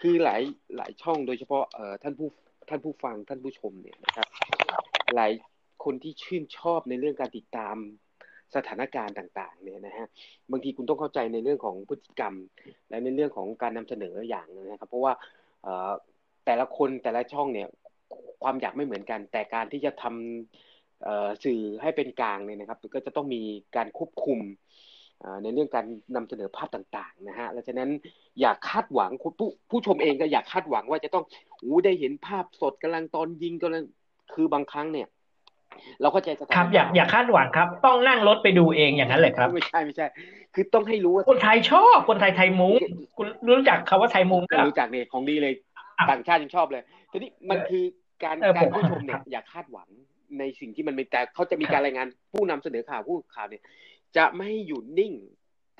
[0.05, 0.41] คือหลาย
[0.77, 2.29] หลายช่องโดยเฉพาะเอ่อท่านผู้
[2.69, 4.27] ท่านผู้ฟังท่านผู้ชมเนี่ยนะครับ
[5.15, 5.31] หลาย
[5.83, 7.75] คนที่ชื่นชอบในเรื่องการติดตาม
[8.55, 10.07] สถานการณ์ต่างๆเนี่ยนะฮะ
[10.51, 12.33] บางทีคุณต้องเข้าใจในเรื่องของพฤติกรรม
[12.89, 15.13] และในเรื่องของการนำเสนออย่างนะครับ เพราะว่า
[16.45, 17.67] แต่ละคนแต่ละช่องเนี่ย
[18.43, 23.41] ความอยากไม่เหมือนกัน แต่การที่จะทำสื่อให้เป็นกลางเนี่ยนะครับ ก็จะต้องมี
[23.75, 24.39] การควบคุม
[25.43, 27.89] ในเรื่องการนำเสนอภาพต่างๆนะฮะและฉะนั้น
[28.41, 31.23] อยากคาดหวังผู้ผู้ชมเองก็อยากคาดหวังว่าจะต้อง
[31.63, 33.83] อู้ได้เห็นภาพสดกำลังตอนยิงกำลัง
[34.33, 35.07] คือบางครั้งเนี่ย
[36.01, 40.07] เราเข้าใจสถานครับอยากอยากคาดหวังครับ ต้องนั่งรถไปดูเองอย่างนั้นเลยครับ ไม่ใช่ไม่ใช่
[40.53, 42.75] คือต้องให้รู้ว่าคนไทยชอบคนไทยไทยมุ้ง
[43.17, 45.53] คุณรู้จักคำว่าไทยมุงก็รู้จักเนี่ยของดีเลย
[46.09, 47.83] ต่างชาติยังชอบเลยทีนี้มันคือ
[48.23, 49.89] การการผู้ชมเนี่ยอยากคาดหวัง
[50.39, 53.63] ในสิ่งที่มันเป็นแต่เขาจะมีการรายงานผู้นำเสนอข่าวผู้ข่าวเนี่ย
[54.17, 55.13] จะไม่หยุดนิ่ง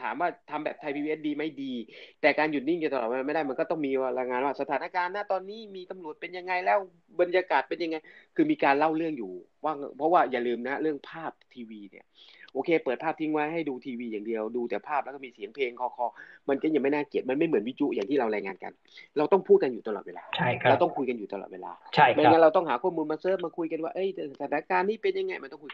[0.01, 1.73] ถามว่าทำแบบไทยพีบีเอสดีไม่ดี
[2.21, 6.77] แต่การหยุดนิ่งจะตลอดไม่ได้มันก็ต้องมีรายงานว่าสถานการณ์ณตอนนี้มีตำรวจเป็นยังไงแล้ว
[7.21, 7.95] บรรยากาศเป็นยังไง
[8.36, 9.31] คือมีการเล่าเรื่องอยู่
[9.63, 12.05] ว่าเพราะว่าอย่าลืมนะเรื่องภาพทีวีเนี่ย
[12.53, 16.05] โอเค เปิดภาพทิ้งไว้ให้ดูทีวีอย่างเดียว ดูแต่ภาพแล้วก็มีเสียงเพลงคอคอ
[16.49, 18.71] มันก็ยังไม่น่าเกลียดมันไม่เหมือนวิจุอย่างที่เรารายงานกัน
[19.17, 24.09] เราต้องพูดกันอยู่ตลอดเวลาใช่ครับเราต้องคุยกันอยู่ตลอดเวลาใช่ครับไม่งั้นเราต้องหาข้อมูลมาเซิร์ฟมาคุยกันว่าเอ้ย
[24.41, 25.69] สถานการณ์นี้เป็นยังไงมันต้องคุย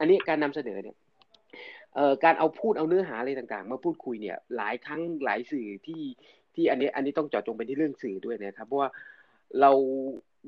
[0.00, 1.09] อันนี้การนำเสนอเนี่ยเอ่อ
[2.24, 6.02] การเอาพูดเอาเนื้อหาอะไรต่างๆ มาพูดคุยเนี่ย หลายครั้งหลายสื่อที่
[6.54, 8.90] ที่อันนี้อันนี้ต้องเจาะจงไปที่เรื่องสื่อด้วยนะครับเพราะว่า
[9.60, 9.70] เรา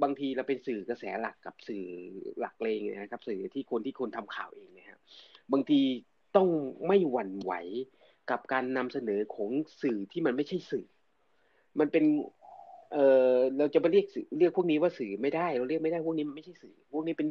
[0.03, 1.85] บางทีเราเป็นสื่อกระแสหลักกับสื่อ
[2.41, 5.01] หลักเลงนะครับ สื่อที่คนที่คนทำข่าวเองนะครับ
[5.53, 5.81] บางที
[6.37, 6.49] ต้อง
[6.87, 7.53] ไม่หวั่นไหว
[8.31, 9.51] กับการนำเสนอของ
[9.83, 10.87] สื่อที่มันไม่ใช่สื่อ
[11.81, 12.05] มันเป็น
[12.93, 12.99] เอ
[13.33, 14.07] อเราจะมาเรียก
[14.39, 17.29] เรียกพวกนี้ว่าสื่อไม่ได้ เราเรียกไม่ได้พวกนี้มันไม่ใช่สื่อ พวกนี้เป็น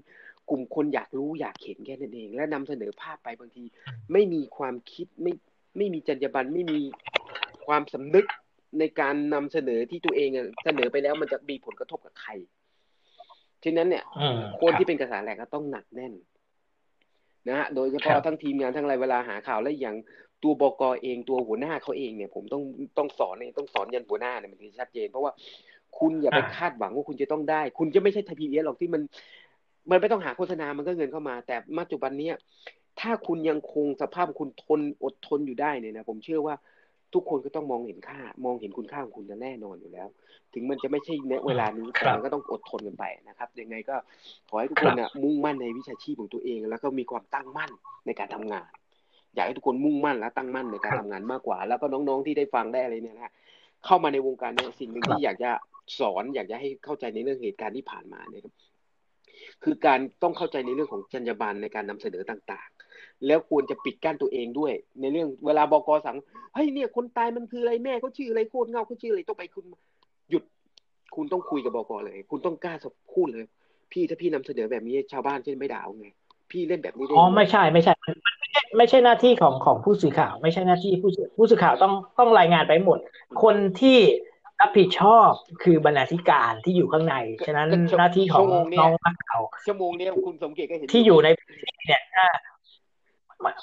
[0.51, 3.63] กลุ่มคนอยากรู้อยากเห็นแค่นั้นเอง และนำเสนอภาพไปบางที
[4.11, 5.33] ไม่มีความคิดไม่
[5.77, 6.79] ไม่มีจรรยาบรรณไม่มี
[7.65, 8.25] ความสำนึก
[8.79, 10.29] ในการนำเสนอที่ตัวเอง
[10.63, 12.31] เสนอไปแล้วมันจะมีผลกระทบกับใคร
[13.63, 14.03] ฉะนั้นเนี่ย
[14.61, 16.13] คนที่เป็นกระแสแหลกก็ต้องหนักแน่น
[17.47, 19.95] นะฮะโดยเฉพาะทั้งทีมงานทั้งอะไรเวลาหาข่าวและอย่าง
[20.43, 22.63] ตัวบกเองตัวหัวหน้าเขาเองเนี่ย ผมต้อง
[22.97, 25.31] ต้องสอนเนี่ยต้องสอนยันหัวหน้าเนี่ยมันถึงชัดเจน เพราะว่า
[25.99, 29.01] คุณอย่าไปคาดหวังว่าคุณจะต้องได้ คุณจะไม่ใช่ทีพีเอสหรอกที่มัน
[29.89, 32.35] มันไม่ต้องหาโฆษณา มันก็เงินเข้ามา แต่ปัจจุบันเนี้ย
[32.99, 36.55] ถ้าคุณยังคงสภาพคุณทนอดทนอยู่ได้เนี่ยนะผมเชื่อว่า
[37.13, 40.07] ทุกคนก็ต้องมองเห็นค่า มองเห็นคุณค่าของคุณแน่นอนอยู่แล้ว
[40.53, 43.95] ถึงมันจะไม่ใช่ในเวลานี้แต่มันก็ต้องอดทนกันไปนะครับยังไงก็
[44.49, 47.71] ขอให้ทุกคนนะมุ่งมั่นในวิชาชีพของตัวเอง แล้วก็มีความตั้งมั่น
[48.05, 48.69] ในการทำงาน
[49.35, 53.33] อยากให้ทุกคนมุ่งมั่นและตั้งมั่นในการทำงานมากกว่า แล้วก็น้องๆที่ได้ฟังได้อะไรเนี่ยนะ
[53.85, 55.51] เข้ามาในวงการเนี่ยสิ่งหนึ่งที่อยากจะ
[55.99, 58.53] สอนอยากจะให้เข้าใจในเรื่องเหตุการณ์ที่ผ่านมาเนี่ยครับ
[59.63, 66.15] คือการต้องเข้าใจในเรื่องของจรรยาบรรณในการนำเสนอต่างๆ แล้วควรจะปิดกั้นตัวเองด้วย ในเรื่องเวลาบกสั่ง
[66.53, 69.65] เฮ้ยเนี่ยคนตายมันคืออะไรแม่เขาชื่ออะไรโคตรเงาเขาชื่ออะไรต้องไปคุณ
[70.29, 70.43] หยุด
[71.15, 72.73] คุณต้องคุยกับบกเลย คุณต้องกล้า
[73.13, 73.45] พูดเลย
[73.91, 76.07] พี่ถ้าพี่นำเสนอแบบนี้ชาวบ้านจะไม่ด่าไง
[76.51, 77.93] พี่เล่นแบบนี้ได้อ๋อไม่ใช่ไม่ใช่
[78.77, 82.99] ไม่ใช่หน้าที่ของของผู้สื่อข่าว ไม่ใช่หน้าที่ผู้ผู้สื่อข่าวต้องต้องรายงานไปหมด
[83.43, 83.97] คนที่
[84.61, 85.31] รับผิดชอบ
[85.63, 88.47] คือบรรณาธิการที่อยู่ข้างใน ฉะนั้นหน้าที่ของ
[88.79, 91.27] น้องนักข่าวชั่วโมงนี้คุณสมเกียรติก็เห็นที่อยู่ใน
[91.87, 92.01] เนี่ย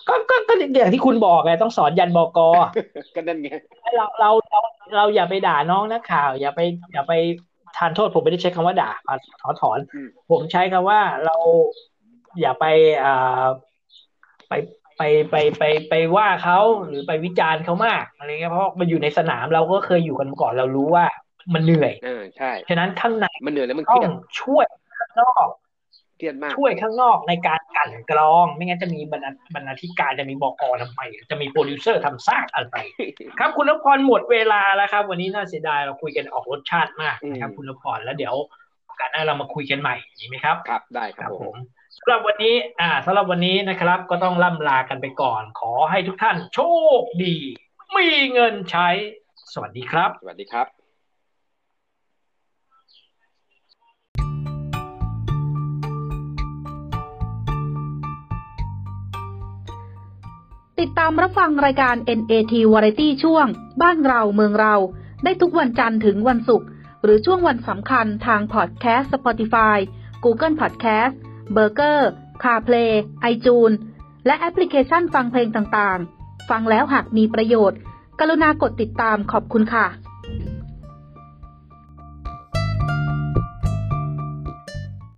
[0.09, 3.49] ก็ก็ก็อย่างที่คุณบอกไงต้องสอนยันบกก็นั่นไง
[3.96, 4.61] เราเราเรา
[4.96, 6.61] เราอย่าไปด่าน้องนักข่าว อย่าไป
[6.92, 7.12] อย่าไป
[7.76, 8.90] ทานโทษผมไม่ได้ใช้คำว่าด่า
[9.42, 9.78] ถอนถอน
[10.30, 11.36] ผมใช้คำว่าเรา
[12.40, 12.64] อย่าไป
[13.05, 13.44] อ่า
[14.49, 14.53] ไป
[14.99, 21.05] ไปไปไปไปว่าเขาหรือไปวิจารณ์เขามากอะไรเงี้ยเพราะมันอยู่ในสนามเราก็เคยอยู่กันก่อนเรารู้ว่า
[21.55, 24.64] มันเหนื่อยเออใช่ฉะนั้นข้างในมันเหนื่อยแล้วมันเคต้องช่วย
[24.99, 25.49] ข้างนอก
[26.18, 32.76] เครียดมากช่วยข้างนอกในการกลั่นกรอง ไม่งั้นจะมีบรรณาบรรณาธิการจะมีบอกอทำไมจะมีโปรดิวเซอร์ทำซากอะไร
[33.38, 38.34] ครับคุณนพพรหมดเวลาแล้วครับ วันนี้น่าเสียดายเราคุยกันออกรสชาติมากนะครับอืมคุณนพพรแล้วเดี๋ยว
[38.86, 46.61] โอกาสหน้าเรามาคุยกันใหม่ดีไหมครับ ครับได้ครับผมสำหรับวันนี้อ่าสำหรับวันนี้นะครับ ก็ต้องล่ำลากันไปก่อน ขอให้ทุกท่านโช
[47.00, 47.36] คดี
[47.96, 48.88] มีเงินใช้
[49.52, 50.66] สวัสดีครับ สวัสดีครับ
[60.80, 63.46] ติดตามรับฟังรายการ NAT Variety ช่วง
[63.82, 64.74] บ้านเราเมืองเรา
[65.24, 66.68] ได้ทุกวันจันทร์ถึงวันศุกร์
[67.02, 69.76] หรือช่วงวันสำคัญทางพอดแคสต์ Spotify
[70.24, 71.14] Google Podcast
[71.53, 72.11] เบอร์เกอร์
[72.42, 73.70] คาเพลย์ไอจูน
[74.26, 77.78] และแอปพลิเคชันฟังเพลงต่างๆ ฟังแล้วหากมีประโยชน์
[78.20, 79.86] กรุณากดติดตามขอบคุณค่ะ